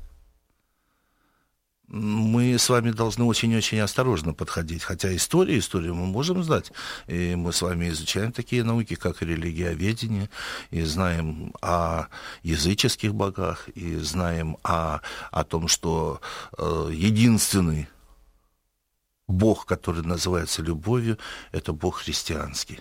Мы 1.88 2.58
с 2.58 2.68
вами 2.68 2.90
должны 2.90 3.24
очень-очень 3.24 3.80
осторожно 3.80 4.34
подходить, 4.34 4.82
хотя 4.82 5.14
история, 5.16 5.58
историю 5.58 5.94
мы 5.94 6.04
можем 6.04 6.44
знать, 6.44 6.70
и 7.06 7.34
мы 7.34 7.50
с 7.50 7.62
вами 7.62 7.88
изучаем 7.88 8.30
такие 8.30 8.62
науки, 8.62 8.94
как 8.94 9.22
религиоведение, 9.22 10.28
и 10.70 10.82
знаем 10.82 11.54
о 11.62 12.08
языческих 12.42 13.14
богах, 13.14 13.70
и 13.70 13.96
знаем 13.96 14.58
о, 14.64 15.00
о 15.30 15.44
том, 15.44 15.66
что 15.66 16.20
э, 16.58 16.90
единственный 16.92 17.88
Бог, 19.26 19.64
который 19.64 20.02
называется 20.02 20.60
любовью, 20.60 21.18
это 21.52 21.72
Бог 21.72 22.00
христианский. 22.00 22.80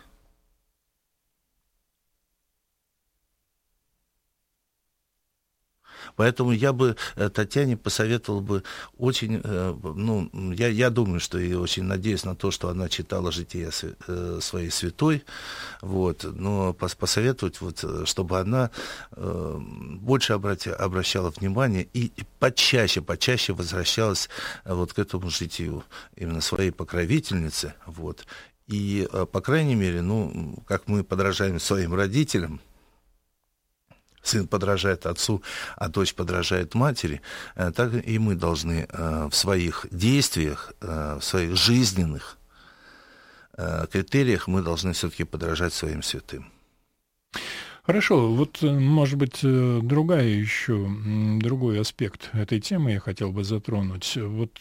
Поэтому 6.16 6.52
я 6.52 6.74
бы 6.74 6.96
э, 7.16 7.30
Татьяне 7.30 7.78
посоветовал 7.78 8.42
бы 8.42 8.64
очень, 8.98 9.42
э, 9.44 9.76
ну, 9.96 10.30
я, 10.54 10.68
я 10.68 10.90
думаю, 10.90 11.20
что 11.20 11.38
и 11.38 11.54
очень 11.54 11.84
надеюсь 11.84 12.26
на 12.26 12.36
то, 12.36 12.52
что 12.52 12.70
она 12.70 12.90
читала 12.90 13.32
жития 13.32 13.72
э, 14.08 14.40
своей 14.42 14.72
святой, 14.72 15.24
вот, 15.82 16.24
но 16.24 16.74
посоветовать, 16.74 17.62
вот, 17.62 17.84
чтобы 18.06 18.40
она 18.40 18.72
больше 19.16 20.34
обращала 20.34 21.32
внимание 21.32 21.88
и 21.94 22.12
почаще, 22.40 23.02
почаще 23.02 23.54
возвращалась 23.54 24.30
вот 24.66 24.94
к 24.94 25.00
этому 25.00 25.30
житию 25.30 25.84
именно 26.16 26.42
своей 26.42 26.72
покровительницы, 26.72 27.74
вот, 27.86 28.26
и, 28.68 29.08
по 29.32 29.42
крайней 29.42 29.76
мере, 29.76 30.02
ну, 30.02 30.56
как 30.68 30.88
мы 30.88 31.04
подражаем 31.04 31.60
своим 31.60 31.94
родителям, 31.94 32.60
сын 34.28 34.48
подражает 34.48 35.06
отцу, 35.06 35.42
а 35.76 35.88
дочь 35.90 36.14
подражает 36.14 36.76
матери, 36.76 37.22
э, 37.56 37.72
так 37.72 37.94
и 37.94 38.20
мы 38.20 38.36
должны 38.36 38.88
э, 38.90 39.28
в 39.30 39.36
своих 39.36 39.88
действиях, 39.92 40.74
э, 40.82 41.18
в 41.20 41.24
своих 41.24 41.56
жизненных 41.56 42.38
критериях 43.92 44.48
мы 44.48 44.62
должны 44.62 44.94
все-таки 44.94 45.24
подражать 45.24 45.74
своим 45.74 46.04
святым. 46.04 46.46
Хорошо, 47.82 48.32
вот, 48.32 48.62
может 48.62 49.18
быть, 49.18 49.40
другая 49.42 50.28
еще, 50.28 50.88
другой 51.42 51.82
аспект 51.82 52.30
этой 52.34 52.62
темы 52.62 52.92
я 52.92 53.00
хотел 53.00 53.32
бы 53.32 53.44
затронуть. 53.44 54.16
Вот 54.16 54.52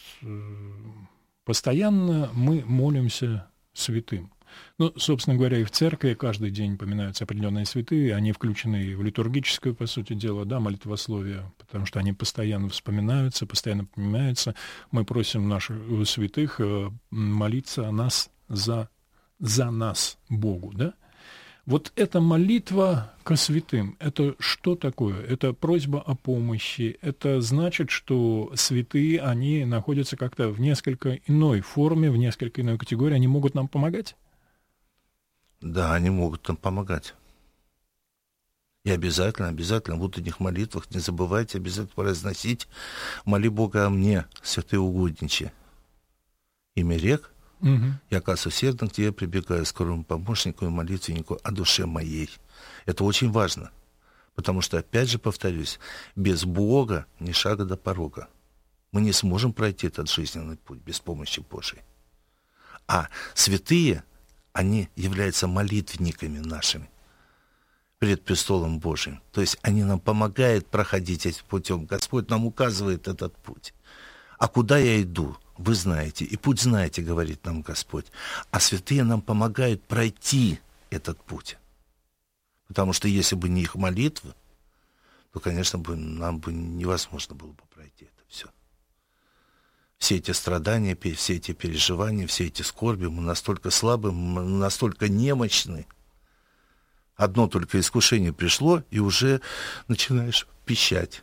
постоянно 1.44 2.30
мы 2.32 2.64
молимся 2.64 3.50
святым. 3.74 4.30
Ну, 4.78 4.92
собственно 4.96 5.36
говоря, 5.36 5.58
и 5.58 5.64
в 5.64 5.70
церкви 5.70 6.14
каждый 6.14 6.50
день 6.50 6.76
поминаются 6.76 7.24
определенные 7.24 7.64
святые, 7.64 8.14
они 8.14 8.32
включены 8.32 8.96
в 8.96 9.02
литургическую, 9.02 9.74
по 9.74 9.86
сути 9.86 10.12
дела, 10.12 10.44
да, 10.44 10.60
молитвословие, 10.60 11.50
потому 11.58 11.86
что 11.86 11.98
они 11.98 12.12
постоянно 12.12 12.68
вспоминаются, 12.68 13.46
постоянно 13.46 13.86
поминаются. 13.86 14.54
Мы 14.90 15.04
просим 15.04 15.48
наших 15.48 15.78
святых 16.06 16.60
э, 16.60 16.90
молиться 17.10 17.88
о 17.88 17.92
нас 17.92 18.30
за, 18.48 18.88
за 19.38 19.70
нас, 19.70 20.18
Богу, 20.28 20.72
да? 20.74 20.94
Вот 21.66 21.92
эта 21.96 22.20
молитва 22.20 23.12
ко 23.24 23.34
святым, 23.34 23.96
это 23.98 24.36
что 24.38 24.76
такое? 24.76 25.20
Это 25.20 25.52
просьба 25.52 26.00
о 26.00 26.14
помощи. 26.14 26.96
Это 27.02 27.40
значит, 27.40 27.90
что 27.90 28.52
святые, 28.54 29.20
они 29.20 29.64
находятся 29.64 30.16
как-то 30.16 30.50
в 30.50 30.60
несколько 30.60 31.18
иной 31.26 31.62
форме, 31.62 32.08
в 32.08 32.16
несколько 32.16 32.60
иной 32.60 32.78
категории. 32.78 33.16
Они 33.16 33.26
могут 33.26 33.54
нам 33.54 33.66
помогать? 33.66 34.14
Да, 35.60 35.94
они 35.94 36.10
могут 36.10 36.46
нам 36.48 36.56
помогать. 36.56 37.14
И 38.84 38.90
обязательно, 38.90 39.48
обязательно 39.48 39.96
в 39.96 40.02
утренних 40.02 40.38
молитвах 40.38 40.88
не 40.90 41.00
забывайте 41.00 41.58
обязательно 41.58 41.94
произносить 41.94 42.68
«Моли 43.24 43.48
Бога 43.48 43.86
о 43.86 43.90
мне, 43.90 44.26
святые 44.42 44.78
угодничи». 44.78 45.50
Имя 46.76 46.96
рек, 46.96 47.32
угу. 47.60 47.94
я, 48.10 48.18
оказывается, 48.18 48.48
усердно 48.50 48.88
к 48.88 48.92
тебе 48.92 49.10
прибегаю, 49.10 49.66
скорому 49.66 50.04
помощнику 50.04 50.66
и 50.66 50.68
молитвеннику 50.68 51.40
о 51.42 51.50
душе 51.50 51.86
моей. 51.86 52.30
Это 52.84 53.02
очень 53.02 53.32
важно, 53.32 53.72
потому 54.36 54.60
что, 54.60 54.78
опять 54.78 55.08
же 55.08 55.18
повторюсь, 55.18 55.80
без 56.14 56.44
Бога 56.44 57.06
ни 57.18 57.32
шага 57.32 57.64
до 57.64 57.76
порога. 57.76 58.28
Мы 58.92 59.00
не 59.00 59.12
сможем 59.12 59.52
пройти 59.52 59.88
этот 59.88 60.08
жизненный 60.08 60.58
путь 60.58 60.78
без 60.78 61.00
помощи 61.00 61.40
Божией. 61.40 61.82
А 62.86 63.08
святые– 63.34 64.04
они 64.56 64.88
являются 64.96 65.46
молитвенниками 65.46 66.38
нашими 66.38 66.88
перед 67.98 68.24
престолом 68.24 68.78
Божиим. 68.78 69.20
То 69.30 69.42
есть 69.42 69.58
они 69.60 69.84
нам 69.84 70.00
помогают 70.00 70.66
проходить 70.66 71.26
этим 71.26 71.44
путем. 71.46 71.84
Господь 71.84 72.30
нам 72.30 72.46
указывает 72.46 73.06
этот 73.06 73.36
путь. 73.36 73.74
А 74.38 74.48
куда 74.48 74.78
я 74.78 75.02
иду? 75.02 75.36
Вы 75.58 75.74
знаете. 75.74 76.24
И 76.24 76.36
путь 76.38 76.60
знаете, 76.60 77.02
говорит 77.02 77.44
нам 77.44 77.60
Господь. 77.60 78.06
А 78.50 78.58
святые 78.58 79.04
нам 79.04 79.20
помогают 79.20 79.82
пройти 79.82 80.58
этот 80.88 81.22
путь. 81.22 81.58
Потому 82.68 82.94
что 82.94 83.08
если 83.08 83.36
бы 83.36 83.50
не 83.50 83.60
их 83.60 83.74
молитвы, 83.74 84.34
то, 85.34 85.40
конечно, 85.40 85.78
бы, 85.78 85.96
нам 85.96 86.38
бы 86.38 86.50
невозможно 86.50 87.34
было 87.34 87.52
бы 87.52 87.62
пройти 87.74 88.08
все 89.98 90.16
эти 90.16 90.30
страдания, 90.32 90.96
все 91.16 91.36
эти 91.36 91.52
переживания, 91.52 92.26
все 92.26 92.46
эти 92.46 92.62
скорби, 92.62 93.06
мы 93.06 93.22
настолько 93.22 93.70
слабы, 93.70 94.12
мы 94.12 94.42
настолько 94.42 95.08
немощны. 95.08 95.86
Одно 97.16 97.48
только 97.48 97.80
искушение 97.80 98.32
пришло, 98.32 98.82
и 98.90 98.98
уже 98.98 99.40
начинаешь 99.88 100.46
пищать. 100.66 101.22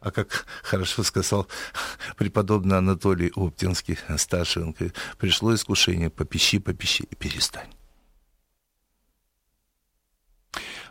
А 0.00 0.10
как 0.10 0.46
хорошо 0.62 1.04
сказал 1.04 1.46
преподобный 2.16 2.78
Анатолий 2.78 3.30
Оптинский, 3.34 3.98
старший, 4.16 4.64
он 4.64 4.72
говорит, 4.72 4.96
пришло 5.18 5.54
искушение, 5.54 6.10
попищи, 6.10 6.58
попищи 6.58 7.02
и 7.02 7.14
перестань. 7.14 7.68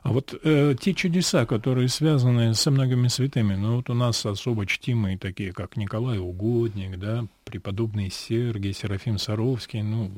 А 0.01 0.11
вот 0.13 0.33
э, 0.43 0.75
те 0.79 0.93
чудеса, 0.93 1.45
которые 1.45 1.89
связаны 1.89 2.53
со 2.53 2.71
многими 2.71 3.07
святыми, 3.09 3.55
ну 3.55 3.77
вот 3.77 3.89
у 3.89 3.93
нас 3.93 4.25
особо 4.25 4.65
чтимые 4.65 5.17
такие, 5.17 5.51
как 5.51 5.75
Николай 5.75 6.17
Угодник, 6.19 6.97
да, 6.97 7.25
преподобный 7.43 8.09
Сергий, 8.09 8.73
Серафим 8.73 9.17
Саровский, 9.17 9.81
ну, 9.81 10.11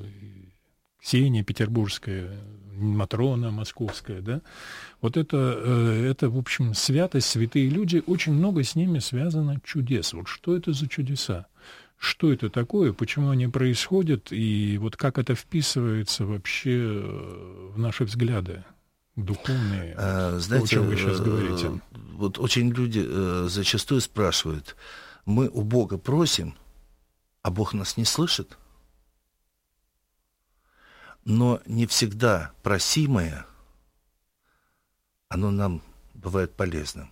Ксения 1.02 1.44
Петербургская, 1.44 2.30
Матрона 2.76 3.52
Московская, 3.52 4.22
да, 4.22 4.42
вот 5.02 5.18
это, 5.18 5.56
э, 5.58 6.08
это, 6.12 6.30
в 6.30 6.38
общем, 6.38 6.76
святость, 6.76 7.28
святые 7.28 7.68
люди, 7.70 8.04
очень 8.06 8.34
много 8.34 8.64
с 8.64 8.76
ними 8.76 9.00
связано 9.00 9.60
чудес. 9.64 10.14
Вот 10.14 10.28
что 10.28 10.56
это 10.56 10.74
за 10.74 10.88
чудеса? 10.88 11.48
Что 11.98 12.32
это 12.32 12.50
такое, 12.50 12.94
почему 12.94 13.30
они 13.30 13.48
происходят, 13.48 14.32
и 14.32 14.78
вот 14.80 14.96
как 14.96 15.18
это 15.18 15.34
вписывается 15.36 16.26
вообще 16.26 16.72
э, 16.72 17.70
в 17.74 17.80
наши 17.80 18.04
взгляды? 18.04 18.64
Духовные, 19.22 19.96
а, 19.98 20.38
знаете, 20.40 20.66
о 20.66 20.68
чем 20.68 20.88
вы 20.88 20.98
сейчас 20.98 21.20
говорите? 21.20 21.68
Э, 21.68 21.98
вот 22.14 22.40
очень 22.40 22.70
люди 22.70 23.04
э, 23.06 23.48
зачастую 23.50 24.02
спрашивают, 24.02 24.76
мы 25.26 25.50
у 25.50 25.62
Бога 25.62 25.98
просим, 25.98 26.56
а 27.42 27.52
Бог 27.52 27.74
нас 27.74 27.98
не 27.98 28.06
слышит? 28.06 28.58
Но 31.24 31.62
не 31.66 31.86
всегда 31.86 32.52
просимое, 32.64 33.46
оно 35.30 35.52
нам 35.52 35.82
бывает 36.14 36.56
полезным. 36.56 37.12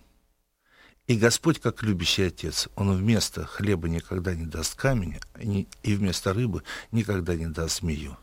И 1.06 1.16
Господь, 1.16 1.58
как 1.58 1.82
любящий 1.82 2.22
Отец, 2.22 2.68
Он 2.76 2.96
вместо 2.96 3.44
хлеба 3.44 3.88
никогда 3.88 4.34
не 4.34 4.46
даст 4.46 4.76
камень, 4.76 5.18
и 5.40 5.94
вместо 5.96 6.32
рыбы 6.32 6.62
никогда 6.92 7.34
не 7.34 7.46
даст 7.46 7.80
змею. 7.80 8.16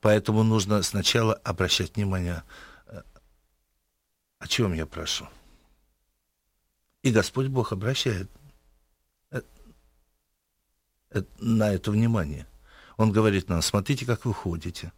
Поэтому 0.00 0.42
нужно 0.42 0.82
сначала 0.82 1.34
обращать 1.34 1.96
внимание, 1.96 2.42
э, 2.86 3.02
о 4.38 4.48
чем 4.48 4.72
я 4.72 4.86
прошу. 4.86 5.28
И 7.02 7.10
Господь 7.10 7.48
Бог 7.48 7.72
обращает 7.72 8.30
э, 9.30 9.42
э, 11.10 11.22
на 11.38 11.72
это 11.72 11.90
внимание. 11.90 12.46
Он 12.96 13.12
говорит 13.12 13.48
нам, 13.48 13.62
смотрите, 13.62 14.06
как 14.06 14.24
вы 14.24 14.32
ходите, 14.32 14.92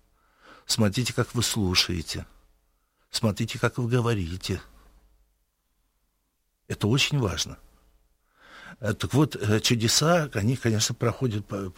смотрите, 0.66 1.14
как 1.14 1.34
вы 1.34 1.42
слушаете, 1.42 2.26
смотрите, 3.10 3.58
как 3.58 3.78
вы 3.78 3.88
говорите. 3.88 4.60
Это 6.68 6.88
очень 6.88 7.18
важно. 7.18 7.58
Так 8.80 9.14
вот, 9.14 9.36
чудеса, 9.62 10.28
они, 10.34 10.56
конечно, 10.56 10.94
проходят 10.94 11.46
по, 11.46 11.72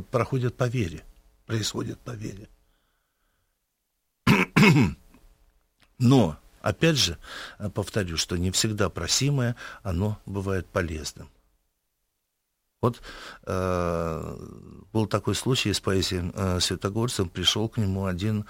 проходят 0.00 0.56
по 0.56 0.66
вере, 0.68 1.04
происходят 1.46 1.98
по 2.00 2.10
вере. 2.12 2.48
Но, 5.98 6.38
опять 6.60 6.96
же, 6.96 7.18
повторю, 7.74 8.16
что 8.16 8.36
не 8.36 8.50
всегда 8.50 8.88
просимое, 8.88 9.56
оно 9.82 10.18
бывает 10.26 10.66
полезным. 10.66 11.30
Вот 12.82 13.00
э, 13.44 14.36
был 14.92 15.06
такой 15.06 15.36
случай 15.36 15.72
с 15.72 15.78
поэзией 15.78 16.32
э, 16.34 16.58
Святогорцем. 16.58 17.28
Пришел 17.28 17.68
к 17.68 17.78
нему 17.78 18.06
один 18.06 18.44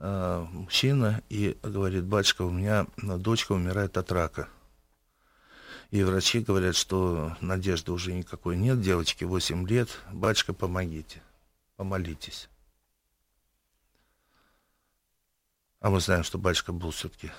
э, 0.00 0.46
мужчина 0.50 1.22
и 1.28 1.56
говорит, 1.62 2.04
батюшка, 2.04 2.42
у 2.42 2.50
меня 2.50 2.88
дочка 2.96 3.52
умирает 3.52 3.96
от 3.96 4.10
рака. 4.10 4.48
И 5.92 6.02
врачи 6.02 6.40
говорят, 6.40 6.74
что 6.74 7.36
надежды 7.40 7.92
уже 7.92 8.12
никакой 8.12 8.56
нет, 8.56 8.80
девочке 8.80 9.24
8 9.24 9.68
лет, 9.68 9.88
батюшка, 10.12 10.52
помогите, 10.52 11.22
помолитесь. 11.76 12.48
А 15.80 15.90
мы 15.90 16.00
знаем, 16.00 16.24
что 16.24 16.38
батюшка 16.38 16.72
был 16.72 16.90
все-таки 16.90 17.30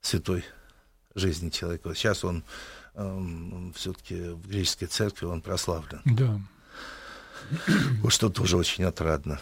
святой 0.00 0.44
жизни 1.14 1.50
человека. 1.50 1.94
Сейчас 1.94 2.24
он 2.24 2.44
эм, 2.94 3.72
все-таки 3.74 4.30
в 4.30 4.46
греческой 4.48 4.88
церкви 4.88 5.26
он 5.26 5.40
прославлен. 5.40 6.02
Да. 6.04 6.40
Вот 8.02 8.12
что 8.12 8.28
тоже 8.28 8.56
очень 8.56 8.84
отрадно. 8.84 9.40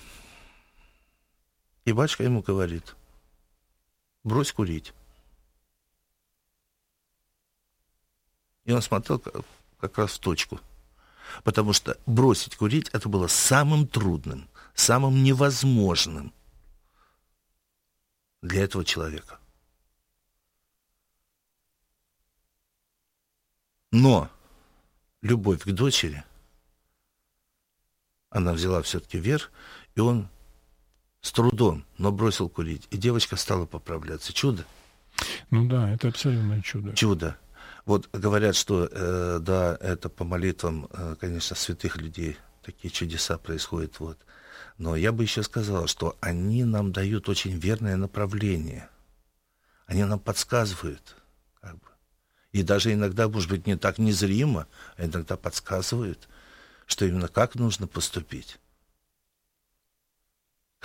И 1.84 1.92
батюшка 1.92 2.24
ему 2.24 2.42
говорит, 2.42 2.94
брось 4.22 4.52
курить. 4.52 4.92
И 8.64 8.72
он 8.72 8.82
смотрел 8.82 9.18
как, 9.18 9.44
как 9.80 9.98
раз 9.98 10.12
в 10.12 10.18
точку. 10.18 10.60
Потому 11.44 11.72
что 11.72 11.98
бросить 12.06 12.56
курить 12.56 12.88
это 12.92 13.08
было 13.08 13.26
самым 13.26 13.86
трудным, 13.86 14.48
самым 14.74 15.22
невозможным 15.22 16.32
для 18.42 18.64
этого 18.64 18.84
человека. 18.84 19.38
Но 23.92 24.30
любовь 25.22 25.62
к 25.62 25.70
дочери, 25.70 26.24
она 28.30 28.52
взяла 28.52 28.82
все-таки 28.82 29.18
верх, 29.18 29.50
и 29.94 30.00
он 30.00 30.28
с 31.20 31.32
трудом, 31.32 31.84
но 31.98 32.12
бросил 32.12 32.48
курить. 32.48 32.86
И 32.90 32.96
девочка 32.96 33.36
стала 33.36 33.66
поправляться. 33.66 34.32
Чудо. 34.32 34.64
Ну 35.50 35.66
да, 35.66 35.90
это 35.90 36.08
абсолютно 36.08 36.62
чудо. 36.62 36.94
Чудо. 36.94 37.38
Вот 37.86 38.08
говорят, 38.12 38.56
что 38.56 38.88
э, 38.90 39.38
да, 39.40 39.78
это 39.80 40.08
по 40.08 40.24
молитвам, 40.24 40.88
э, 40.90 41.14
конечно, 41.20 41.54
святых 41.54 41.96
людей 41.96 42.36
такие 42.62 42.90
чудеса 42.90 43.38
происходят. 43.38 44.00
Вот. 44.00 44.18
Но 44.76 44.96
я 44.96 45.12
бы 45.12 45.22
еще 45.22 45.44
сказал, 45.44 45.86
что 45.86 46.16
они 46.20 46.64
нам 46.64 46.92
дают 46.92 47.28
очень 47.28 47.56
верное 47.56 47.96
направление. 47.96 48.90
Они 49.86 50.02
нам 50.02 50.18
подсказывают. 50.18 51.16
Как 51.60 51.74
бы. 51.74 51.86
И 52.50 52.64
даже 52.64 52.92
иногда, 52.92 53.28
может 53.28 53.48
быть, 53.48 53.68
не 53.68 53.76
так 53.76 53.98
незримо, 53.98 54.66
а 54.96 55.04
иногда 55.04 55.36
подсказывают, 55.36 56.28
что 56.86 57.04
именно 57.04 57.28
как 57.28 57.54
нужно 57.54 57.86
поступить. 57.86 58.58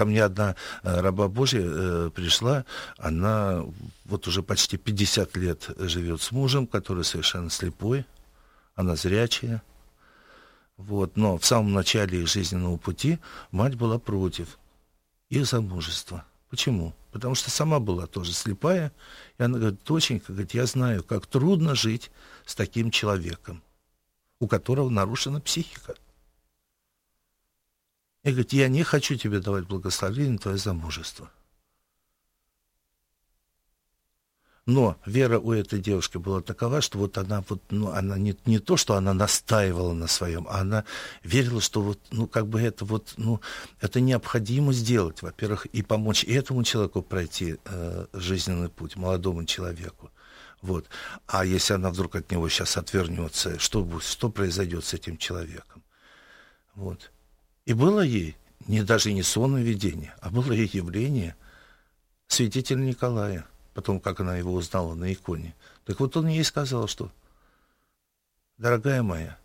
Ко 0.01 0.05
мне 0.05 0.23
одна 0.23 0.55
э, 0.81 0.99
раба 0.99 1.27
Божья 1.27 1.61
э, 1.63 2.09
пришла, 2.09 2.65
она 2.97 3.63
вот 4.05 4.27
уже 4.27 4.41
почти 4.41 4.77
50 4.77 5.37
лет 5.37 5.69
живет 5.77 6.23
с 6.23 6.31
мужем, 6.31 6.65
который 6.65 7.03
совершенно 7.03 7.51
слепой, 7.51 8.03
она 8.73 8.95
зрячая. 8.95 9.61
Вот, 10.75 11.17
но 11.17 11.37
в 11.37 11.45
самом 11.45 11.73
начале 11.73 12.19
их 12.19 12.27
жизненного 12.27 12.77
пути 12.77 13.19
мать 13.51 13.75
была 13.75 13.99
против 13.99 14.57
их 15.29 15.45
замужества. 15.45 16.25
Почему? 16.49 16.95
Потому 17.11 17.35
что 17.35 17.51
сама 17.51 17.79
была 17.79 18.07
тоже 18.07 18.33
слепая, 18.33 18.91
и 19.37 19.43
она 19.43 19.59
говорит, 19.59 19.81
доченька, 19.85 20.33
говорит, 20.33 20.55
я 20.55 20.65
знаю, 20.65 21.03
как 21.03 21.27
трудно 21.27 21.75
жить 21.75 22.09
с 22.47 22.55
таким 22.55 22.89
человеком, 22.89 23.61
у 24.39 24.47
которого 24.47 24.89
нарушена 24.89 25.41
психика. 25.41 25.93
И 28.23 28.29
говорит, 28.29 28.53
я 28.53 28.67
не 28.67 28.83
хочу 28.83 29.15
тебе 29.15 29.39
давать 29.39 29.65
благословение 29.65 30.37
твое 30.37 30.57
замужество. 30.57 31.31
Но 34.67 34.95
вера 35.07 35.39
у 35.39 35.51
этой 35.51 35.79
девушки 35.79 36.17
была 36.17 36.41
такова, 36.41 36.81
что 36.81 36.99
вот 36.99 37.17
она 37.17 37.43
вот, 37.49 37.63
ну, 37.71 37.89
она 37.89 38.17
не, 38.17 38.37
не 38.45 38.59
то, 38.59 38.77
что 38.77 38.93
она 38.93 39.13
настаивала 39.13 39.93
на 39.93 40.05
своем, 40.05 40.45
а 40.47 40.59
она 40.59 40.85
верила, 41.23 41.59
что 41.59 41.81
вот, 41.81 41.99
ну, 42.11 42.27
как 42.27 42.47
бы 42.47 42.61
это 42.61 42.85
вот, 42.85 43.15
ну, 43.17 43.41
это 43.79 43.99
необходимо 43.99 44.71
сделать, 44.71 45.23
во-первых, 45.23 45.65
и 45.65 45.81
помочь 45.81 46.23
этому 46.25 46.63
человеку 46.63 47.01
пройти 47.01 47.57
э, 47.65 48.05
жизненный 48.13 48.69
путь, 48.69 48.95
молодому 48.95 49.45
человеку. 49.45 50.11
Вот. 50.61 50.85
А 51.25 51.43
если 51.43 51.73
она 51.73 51.89
вдруг 51.89 52.15
от 52.15 52.31
него 52.31 52.47
сейчас 52.47 52.77
отвернется, 52.77 53.57
что, 53.57 53.99
что 53.99 54.29
произойдет 54.29 54.85
с 54.85 54.93
этим 54.93 55.17
человеком? 55.17 55.83
Вот. 56.75 57.11
И 57.71 57.73
было 57.73 58.01
ей 58.01 58.35
не 58.67 58.83
даже 58.83 59.13
не 59.13 59.23
сонное 59.23 59.63
видение, 59.63 60.13
а 60.19 60.29
было 60.29 60.51
ей 60.51 60.69
явление 60.73 61.37
святителя 62.27 62.81
Николая, 62.81 63.47
потом, 63.73 64.01
как 64.01 64.19
она 64.19 64.35
его 64.35 64.53
узнала 64.53 64.93
на 64.93 65.13
иконе. 65.13 65.55
Так 65.85 66.01
вот 66.01 66.17
он 66.17 66.27
ей 66.27 66.43
сказал, 66.43 66.89
что, 66.89 67.13
дорогая 68.57 69.03
моя, 69.03 69.37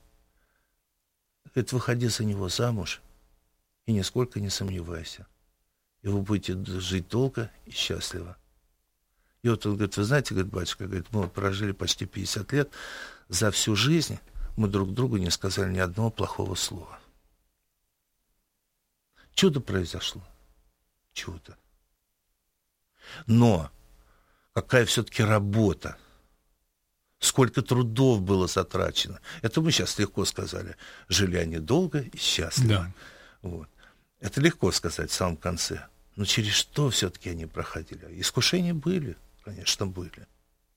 говорит, 1.44 1.70
выходи 1.70 2.08
за 2.08 2.24
него 2.24 2.48
замуж 2.48 3.00
и 3.86 3.92
нисколько 3.92 4.40
не 4.40 4.50
сомневайся. 4.50 5.28
И 6.02 6.08
вы 6.08 6.20
будете 6.20 6.56
жить 6.80 7.06
долго 7.08 7.52
и 7.64 7.70
счастливо. 7.70 8.36
И 9.42 9.48
вот 9.48 9.64
он 9.66 9.74
говорит, 9.76 9.96
вы 9.96 10.02
знаете, 10.02 10.34
говорит, 10.34 10.52
батюшка, 10.52 10.86
говорит, 10.86 11.06
мы 11.12 11.28
прожили 11.28 11.70
почти 11.70 12.06
50 12.06 12.52
лет, 12.52 12.72
за 13.28 13.52
всю 13.52 13.76
жизнь 13.76 14.18
мы 14.56 14.66
друг 14.66 14.92
другу 14.92 15.16
не 15.16 15.30
сказали 15.30 15.72
ни 15.72 15.78
одного 15.78 16.10
плохого 16.10 16.56
слова. 16.56 16.98
Чудо 19.36 19.60
произошло. 19.60 20.26
Чудо. 21.12 21.58
Но 23.26 23.70
какая 24.54 24.86
все-таки 24.86 25.22
работа. 25.22 25.98
Сколько 27.18 27.60
трудов 27.60 28.22
было 28.22 28.46
затрачено. 28.46 29.20
Это 29.42 29.60
мы 29.60 29.72
сейчас 29.72 29.98
легко 29.98 30.24
сказали. 30.24 30.76
Жили 31.08 31.36
они 31.36 31.58
долго 31.58 32.00
и 32.00 32.16
счастливо. 32.16 32.68
Да. 32.68 32.92
Вот. 33.42 33.68
Это 34.20 34.40
легко 34.40 34.72
сказать 34.72 35.10
в 35.10 35.14
самом 35.14 35.36
конце. 35.36 35.86
Но 36.16 36.24
через 36.24 36.54
что 36.54 36.88
все-таки 36.88 37.28
они 37.28 37.44
проходили? 37.44 38.18
Искушения 38.18 38.72
были, 38.72 39.18
конечно, 39.44 39.86
были. 39.86 40.26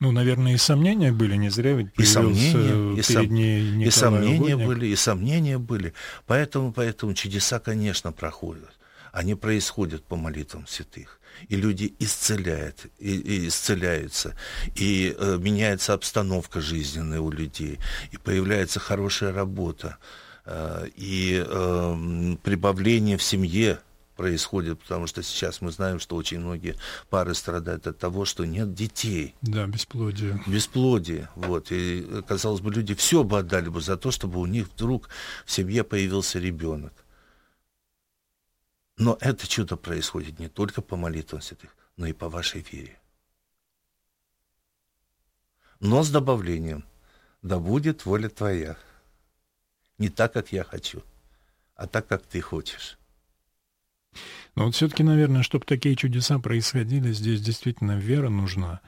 Ну, 0.01 0.11
наверное, 0.11 0.53
и 0.53 0.57
сомнения 0.57 1.11
были, 1.11 1.35
не 1.35 1.49
зря 1.49 1.73
ведь 1.73 1.87
и 1.97 2.05
сомнения, 2.05 2.97
и, 2.97 3.01
сом... 3.01 3.35
и 3.35 3.89
сомнения 3.89 4.55
были, 4.55 4.87
и 4.87 4.95
сомнения 4.95 5.57
были. 5.57 5.93
Поэтому, 6.25 6.71
поэтому 6.71 7.13
чудеса, 7.13 7.59
конечно, 7.59 8.13
проходят. 8.13 8.79
Они 9.11 9.35
происходят 9.35 10.05
по 10.05 10.15
молитвам 10.15 10.67
святых. 10.67 11.19
И 11.49 11.57
люди 11.57 11.93
исцеляют, 11.99 12.85
и, 12.97 13.13
и 13.13 13.47
исцеляются, 13.49 14.37
и 14.75 15.13
э, 15.17 15.37
меняется 15.37 15.93
обстановка 15.93 16.61
жизненная 16.61 17.19
у 17.19 17.29
людей, 17.29 17.79
и 18.11 18.17
появляется 18.17 18.79
хорошая 18.79 19.33
работа, 19.33 19.97
э, 20.45 20.87
и 20.95 21.43
э, 21.45 22.35
прибавление 22.43 23.17
в 23.17 23.23
семье 23.23 23.79
происходит, 24.19 24.81
потому 24.81 25.07
что 25.07 25.23
сейчас 25.23 25.61
мы 25.61 25.71
знаем, 25.71 25.97
что 25.97 26.17
очень 26.17 26.39
многие 26.39 26.75
пары 27.09 27.33
страдают 27.33 27.87
от 27.87 27.97
того, 27.99 28.25
что 28.25 28.43
нет 28.43 28.73
детей. 28.73 29.33
Да, 29.41 29.65
бесплодие. 29.65 30.43
Бесплодие, 30.45 31.29
вот. 31.35 31.71
И, 31.71 32.05
казалось 32.27 32.59
бы, 32.59 32.69
люди 32.69 32.93
все 32.95 33.23
бы 33.23 33.39
отдали 33.39 33.69
бы 33.69 33.79
за 33.79 33.95
то, 33.95 34.11
чтобы 34.11 34.41
у 34.41 34.45
них 34.45 34.67
вдруг 34.67 35.07
в 35.45 35.51
семье 35.51 35.85
появился 35.85 36.37
ребенок. 36.37 36.91
Но 38.97 39.17
это 39.21 39.47
чудо 39.47 39.77
происходит 39.77 40.37
не 40.37 40.49
только 40.49 40.81
по 40.81 40.97
молитвам 40.97 41.41
святых, 41.41 41.73
но 41.95 42.05
и 42.05 42.11
по 42.11 42.27
вашей 42.27 42.59
вере. 42.69 42.99
Но 45.79 46.03
с 46.03 46.09
добавлением, 46.09 46.83
да 47.41 47.57
будет 47.57 48.05
воля 48.05 48.27
твоя. 48.27 48.75
Не 49.97 50.09
так, 50.09 50.33
как 50.33 50.51
я 50.51 50.65
хочу, 50.65 51.03
а 51.75 51.87
так, 51.87 52.05
как 52.05 52.23
ты 52.23 52.41
хочешь. 52.41 52.98
Но 54.55 54.65
вот 54.65 54.75
все-таки, 54.75 55.03
наверное, 55.03 55.43
чтобы 55.43 55.65
такие 55.65 55.95
чудеса 55.95 56.39
происходили, 56.39 57.11
здесь 57.11 57.41
действительно 57.41 57.97
вера 57.97 58.29
нужна. 58.29 58.81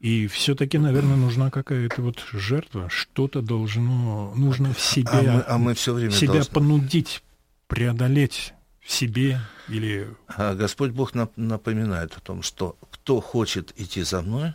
И 0.00 0.26
все-таки, 0.26 0.78
наверное, 0.78 1.16
нужна 1.16 1.50
какая-то 1.50 2.02
вот 2.02 2.24
жертва, 2.32 2.88
что-то 2.88 3.40
должно, 3.40 4.34
нужно 4.34 4.74
в 4.74 4.80
себе, 4.80 5.10
а 5.12 5.22
мы, 5.22 5.44
а 5.46 5.58
мы 5.58 5.74
все 5.74 5.94
время 5.94 6.10
себя 6.10 6.32
должны... 6.32 6.52
понудить 6.52 7.22
преодолеть 7.68 8.52
в 8.80 8.90
себе 8.90 9.40
или... 9.68 10.08
А 10.26 10.54
Господь 10.54 10.90
Бог 10.90 11.12
напоминает 11.36 12.16
о 12.16 12.20
том, 12.20 12.42
что 12.42 12.76
кто 12.90 13.20
хочет 13.20 13.72
идти 13.80 14.02
за 14.02 14.22
мной, 14.22 14.54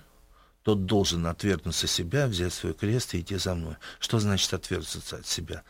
тот 0.63 0.85
должен 0.85 1.25
отвергнуться 1.27 1.87
себя, 1.87 2.27
взять 2.27 2.53
свой 2.53 2.73
крест 2.73 3.13
и 3.13 3.21
идти 3.21 3.37
за 3.37 3.55
мной. 3.55 3.75
Что 4.01 4.19
значит 4.19 4.53
отвергнуться 4.53 5.15
от 5.15 5.25
себя? 5.25 5.63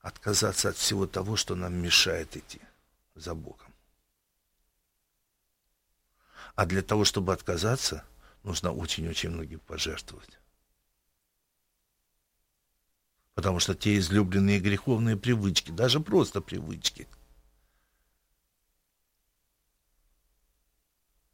Отказаться 0.00 0.70
от 0.70 0.78
всего 0.78 1.06
того, 1.06 1.36
что 1.36 1.54
нам 1.54 1.74
мешает 1.74 2.34
идти 2.38 2.60
за 3.20 3.34
Богом. 3.34 3.74
А 6.54 6.66
для 6.66 6.82
того, 6.82 7.04
чтобы 7.04 7.32
отказаться, 7.32 8.04
нужно 8.42 8.72
очень-очень 8.72 9.30
многим 9.30 9.60
пожертвовать. 9.60 10.38
Потому 13.34 13.60
что 13.60 13.74
те 13.74 13.96
излюбленные 13.98 14.58
греховные 14.58 15.16
привычки, 15.16 15.70
даже 15.70 16.00
просто 16.00 16.40
привычки, 16.40 17.06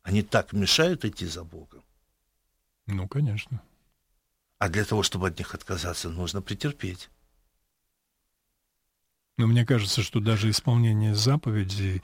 они 0.03 0.23
так 0.23 0.53
мешают 0.53 1.05
идти 1.05 1.27
за 1.27 1.44
Богом. 1.44 1.83
Ну, 2.87 3.09
конечно. 3.09 3.62
А 4.59 4.68
для 4.68 4.85
того, 4.85 5.03
чтобы 5.03 5.29
от 5.29 5.38
них 5.38 5.55
отказаться, 5.55 6.11
нужно 6.11 6.42
претерпеть. 6.42 7.09
Но 9.37 9.49
мне 9.49 9.66
кажется, 9.66 10.03
что 10.03 10.20
даже 10.20 10.49
исполнение 10.51 11.14
заповедей, 11.14 12.03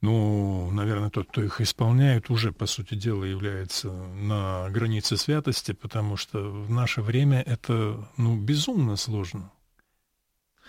ну, 0.00 0.70
наверное, 0.70 1.10
тот, 1.10 1.28
кто 1.28 1.42
их 1.42 1.60
исполняет, 1.60 2.30
уже, 2.30 2.52
по 2.52 2.64
сути 2.64 2.94
дела, 2.94 3.24
является 3.24 3.90
на 3.90 4.70
границе 4.70 5.18
святости, 5.18 5.72
потому 5.72 6.16
что 6.16 6.38
в 6.38 6.70
наше 6.70 7.02
время 7.02 7.42
это, 7.42 8.08
ну, 8.16 8.36
безумно 8.36 8.96
сложно. 8.96 9.52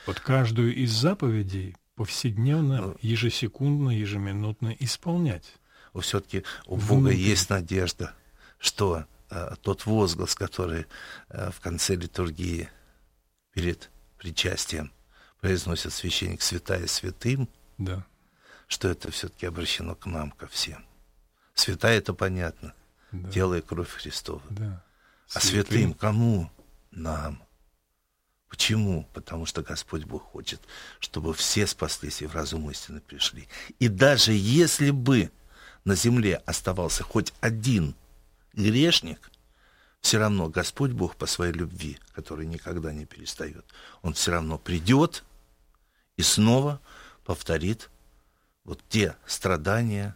Вот 0.05 0.19
каждую 0.19 0.75
из 0.75 0.91
заповедей 0.91 1.77
повседневно, 1.95 2.81
ну, 2.81 2.97
ежесекундно, 3.01 3.91
ежеминутно 3.91 4.75
исполнять. 4.79 5.53
Все-таки 5.97 6.43
у 6.65 6.75
Бога 6.75 7.09
Внутри. 7.09 7.19
есть 7.19 7.49
надежда, 7.49 8.13
что 8.59 9.05
э, 9.29 9.55
тот 9.61 9.85
возглас, 9.85 10.35
который 10.35 10.87
э, 11.29 11.51
в 11.51 11.61
конце 11.61 11.95
литургии 11.95 12.69
перед 13.53 13.89
причастием– 14.17 14.91
произносит 15.41 15.91
священник 15.91 16.41
святая 16.41 16.87
святым, 16.87 17.49
да. 17.77 18.05
что 18.67 18.87
это 18.87 19.11
все-таки 19.11 19.47
обращено 19.47 19.95
к 19.95 20.05
нам, 20.05 20.31
ко 20.31 20.47
всем. 20.47 20.85
Святая 21.55 21.97
это 21.97 22.13
понятно, 22.13 22.73
да. 23.11 23.29
тело 23.31 23.55
и 23.55 23.61
кровь 23.61 23.89
Христова. 23.89 24.43
Да. 24.49 24.83
А 25.33 25.39
святым 25.39 25.93
кому? 25.93 26.49
Нам. 26.91 27.43
Почему? 28.49 29.07
Потому 29.13 29.45
что 29.45 29.61
Господь 29.61 30.03
Бог 30.03 30.23
хочет, 30.23 30.61
чтобы 30.99 31.33
все 31.33 31.65
спаслись 31.65 32.21
и 32.21 32.27
в 32.27 32.35
разум 32.35 32.69
истины 32.69 32.99
пришли. 32.99 33.47
И 33.79 33.87
даже 33.87 34.33
если 34.33 34.91
бы 34.91 35.31
на 35.85 35.95
земле 35.95 36.35
оставался 36.45 37.03
хоть 37.03 37.33
один 37.39 37.95
грешник, 38.53 39.31
все 40.01 40.17
равно 40.17 40.49
Господь 40.49 40.91
Бог 40.91 41.15
по 41.15 41.27
своей 41.27 41.53
любви, 41.53 41.97
который 42.13 42.45
никогда 42.45 42.91
не 42.91 43.05
перестает, 43.05 43.65
Он 44.01 44.13
все 44.13 44.31
равно 44.31 44.57
придет 44.57 45.23
и 46.21 46.23
снова 46.23 46.79
повторит 47.25 47.89
вот 48.63 48.79
те 48.89 49.15
страдания, 49.25 50.15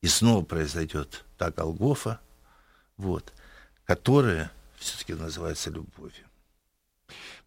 и 0.00 0.08
снова 0.08 0.42
произойдет 0.42 1.26
та 1.36 1.50
Голгофа, 1.50 2.20
вот, 2.96 3.34
которая 3.84 4.50
все-таки 4.78 5.12
называется 5.12 5.68
любовью. 5.68 6.24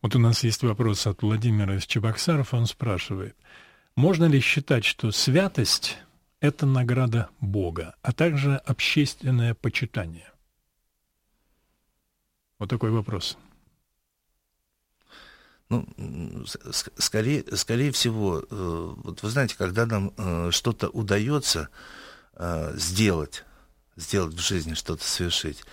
Вот 0.03 0.15
у 0.15 0.19
нас 0.19 0.43
есть 0.43 0.61
вопрос 0.61 1.07
от 1.07 1.23
Владимира 1.23 1.75
из 1.75 1.87
Чебоксаров, 1.87 2.53
он 2.53 2.67
спрашивает, 2.67 3.35
можно 3.95 4.25
ли 4.25 4.39
считать, 4.39 4.85
что 4.85 5.11
святость– 5.11 5.97
это 6.41 6.67
награда 6.67 7.29
Бога, 7.41 7.95
а 8.03 8.13
также 8.13 8.57
общественное 8.57 9.55
почитание? 9.55 10.31
Вот 12.59 12.69
такой 12.69 12.91
вопрос. 12.91 13.35
Ну, 15.69 15.85
скорее, 16.97 17.45
скорее 17.55 17.91
всего, 17.91 18.39
э, 18.39 18.45
вот 18.49 19.21
вы 19.21 19.29
знаете, 19.29 19.55
когда 19.55 19.85
нам 19.85 20.13
э, 20.17 20.49
что-то 20.51 20.89
удается 20.89 21.69
э, 22.33 22.73
сделать, 22.75 23.45
сделать 23.95 24.33
в 24.33 24.39
жизни, 24.39 24.73
что-то 24.73 25.03
совершить, 25.03 25.63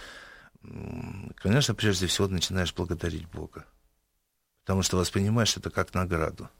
конечно, 1.37 1.74
прежде 1.74 2.09
всего 2.09 2.28
начинаешь 2.28 2.74
благодарить 2.74 3.26
Бога. 3.26 3.64
Потому 4.64 4.82
что 4.82 4.98
воспринимаешь 4.98 5.56
это 5.56 5.70
как 5.70 5.94
награду. 5.94 6.50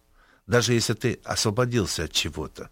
Даже 0.47 0.73
если 0.73 0.95
ты 0.95 1.21
освободился 1.25 2.05
от 2.05 2.13
чего-то, 2.13 2.71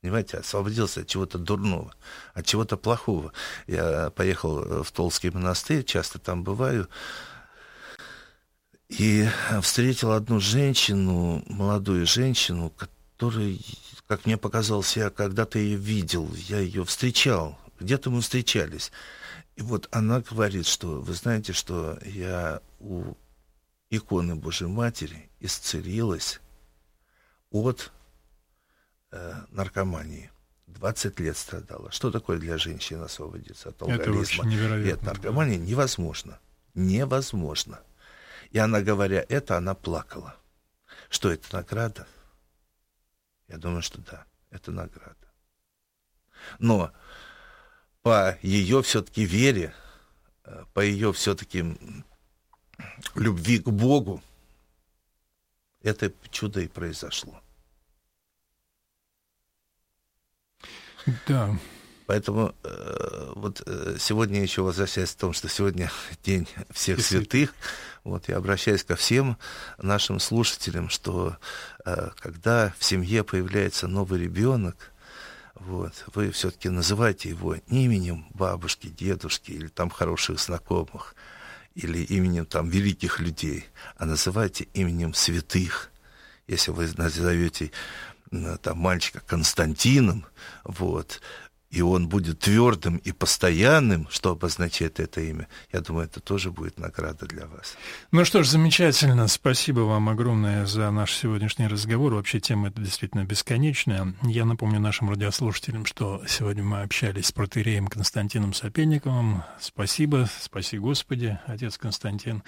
понимаете, 0.00 0.38
освободился 0.38 1.00
от 1.00 1.08
чего-то 1.08 1.36
дурного, 1.36 1.92
от 2.32 2.46
чего-то 2.46 2.78
плохого. 2.78 3.32
Я 3.66 4.10
поехал 4.10 4.82
в 4.82 4.90
Толский 4.92 5.30
монастырь, 5.30 5.84
часто 5.84 6.18
там 6.18 6.42
бываю, 6.42 6.88
и 8.90 9.28
встретил 9.62 10.12
одну 10.12 10.40
женщину, 10.40 11.42
молодую 11.46 12.06
женщину, 12.06 12.70
которая, 12.70 13.56
как 14.06 14.26
мне 14.26 14.36
показалось, 14.36 14.96
я 14.96 15.10
когда-то 15.10 15.58
ее 15.58 15.76
видел, 15.76 16.28
я 16.34 16.58
ее 16.58 16.84
встречал, 16.84 17.58
где-то 17.78 18.10
мы 18.10 18.20
встречались. 18.20 18.90
И 19.54 19.62
вот 19.62 19.88
она 19.92 20.20
говорит, 20.20 20.66
что, 20.66 21.00
вы 21.00 21.14
знаете, 21.14 21.52
что 21.52 21.98
я 22.04 22.60
у 22.80 23.14
иконы 23.90 24.34
Божьей 24.34 24.68
Матери 24.68 25.30
исцелилась 25.38 26.40
от 27.50 27.92
э, 29.12 29.34
наркомании. 29.50 30.30
20 30.66 31.20
лет 31.20 31.36
страдала. 31.36 31.90
Что 31.90 32.10
такое 32.10 32.38
для 32.38 32.56
женщины 32.58 33.02
освободиться 33.02 33.70
от 33.70 33.82
алкоголизма? 33.82 34.44
Это. 34.52 34.88
И 34.88 34.90
от 34.90 35.02
наркомании 35.02 35.58
да. 35.58 35.64
невозможно. 35.64 36.38
Невозможно. 36.74 37.80
И 38.50 38.58
она, 38.58 38.80
говоря 38.80 39.24
это, 39.28 39.56
она 39.56 39.74
плакала. 39.74 40.36
Что 41.08 41.30
это 41.30 41.54
награда? 41.54 42.06
Я 43.48 43.58
думаю, 43.58 43.82
что 43.82 44.00
да, 44.00 44.26
это 44.50 44.70
награда. 44.72 45.16
Но 46.58 46.92
по 48.02 48.38
ее 48.42 48.82
все-таки 48.82 49.24
вере, 49.24 49.74
э, 50.44 50.64
по 50.72 50.80
ее 50.80 51.12
все-таки 51.12 51.64
любви 53.14 53.58
к 53.58 53.68
Богу, 53.68 54.22
это 55.82 56.12
чудо 56.30 56.60
и 56.60 56.68
произошло. 56.68 57.40
Да. 61.26 61.56
Поэтому 62.10 62.56
э, 62.64 63.32
вот 63.36 63.62
э, 63.64 63.96
сегодня 64.00 64.42
еще 64.42 64.62
возвращаясь 64.62 65.12
к 65.12 65.16
тому, 65.16 65.32
что 65.32 65.48
сегодня 65.48 65.92
день 66.24 66.48
всех 66.72 67.00
святых, 67.02 67.54
вот 68.02 68.28
я 68.28 68.38
обращаюсь 68.38 68.82
ко 68.82 68.96
всем 68.96 69.38
нашим 69.78 70.18
слушателям, 70.18 70.88
что 70.88 71.36
э, 71.84 72.10
когда 72.18 72.74
в 72.80 72.84
семье 72.84 73.22
появляется 73.22 73.86
новый 73.86 74.18
ребенок, 74.18 74.90
вот, 75.54 75.92
вы 76.12 76.32
все-таки 76.32 76.68
называйте 76.68 77.28
его 77.28 77.54
не 77.68 77.84
именем 77.84 78.26
бабушки, 78.30 78.88
дедушки 78.88 79.52
или 79.52 79.68
там 79.68 79.88
хороших 79.88 80.40
знакомых, 80.40 81.14
или 81.76 82.02
именем 82.02 82.44
там 82.44 82.68
великих 82.70 83.20
людей, 83.20 83.66
а 83.98 84.04
называйте 84.04 84.66
именем 84.74 85.14
святых. 85.14 85.92
Если 86.48 86.72
вы 86.72 86.90
назовете 86.96 87.70
там 88.62 88.78
мальчика 88.78 89.20
Константином, 89.20 90.26
вот, 90.64 91.20
и 91.70 91.82
он 91.82 92.08
будет 92.08 92.40
твердым 92.40 92.96
и 92.96 93.12
постоянным, 93.12 94.08
что 94.10 94.32
обозначает 94.32 94.98
это 94.98 95.20
имя, 95.20 95.46
я 95.72 95.80
думаю, 95.80 96.06
это 96.06 96.20
тоже 96.20 96.50
будет 96.50 96.78
награда 96.78 97.26
для 97.26 97.46
вас. 97.46 97.76
Ну 98.10 98.24
что 98.24 98.42
ж, 98.42 98.48
замечательно. 98.48 99.28
Спасибо 99.28 99.80
вам 99.80 100.08
огромное 100.08 100.66
за 100.66 100.90
наш 100.90 101.14
сегодняшний 101.14 101.68
разговор. 101.68 102.14
Вообще 102.14 102.40
тема 102.40 102.68
эта 102.68 102.80
действительно 102.80 103.24
бесконечная. 103.24 104.14
Я 104.22 104.44
напомню 104.44 104.80
нашим 104.80 105.10
радиослушателям, 105.10 105.86
что 105.86 106.22
сегодня 106.28 106.64
мы 106.64 106.82
общались 106.82 107.26
с 107.26 107.32
протереем 107.32 107.86
Константином 107.86 108.52
Сапельниковым. 108.52 109.44
Спасибо, 109.60 110.28
спаси 110.40 110.78
Господи, 110.78 111.38
отец 111.46 111.78
Константин. 111.78 112.42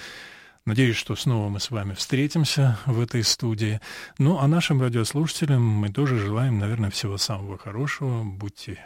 Надеюсь, 0.65 0.97
что 0.97 1.15
снова 1.17 1.49
мы 1.49 1.61
с 1.61 1.71
вами 1.71 1.95
встретимся 1.95 2.79
в 2.87 3.01
этой 3.01 3.23
студии. 3.25 3.81
Ну, 4.19 4.39
а 4.39 4.47
нашим 4.47 4.81
радиослушателям 4.81 5.63
мы 5.63 5.91
тоже 5.91 6.19
желаем, 6.19 6.59
наверное, 6.59 6.91
всего 6.91 7.19
самого 7.19 7.59
хорошего. 7.59 8.23
Будьте 8.23 8.79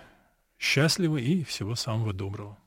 счастливы 0.58 1.20
и 1.20 1.44
всего 1.44 1.74
самого 1.74 2.12
доброго. 2.12 2.58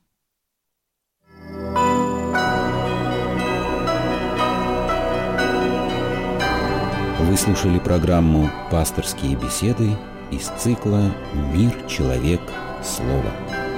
Вы 7.20 7.38
слушали 7.38 7.78
программу 7.80 8.50
«Пасторские 8.72 9.36
беседы» 9.36 9.96
из 10.32 10.48
цикла 10.48 11.14
«Мир, 11.54 11.88
человек, 11.88 12.42
слово». 12.84 13.69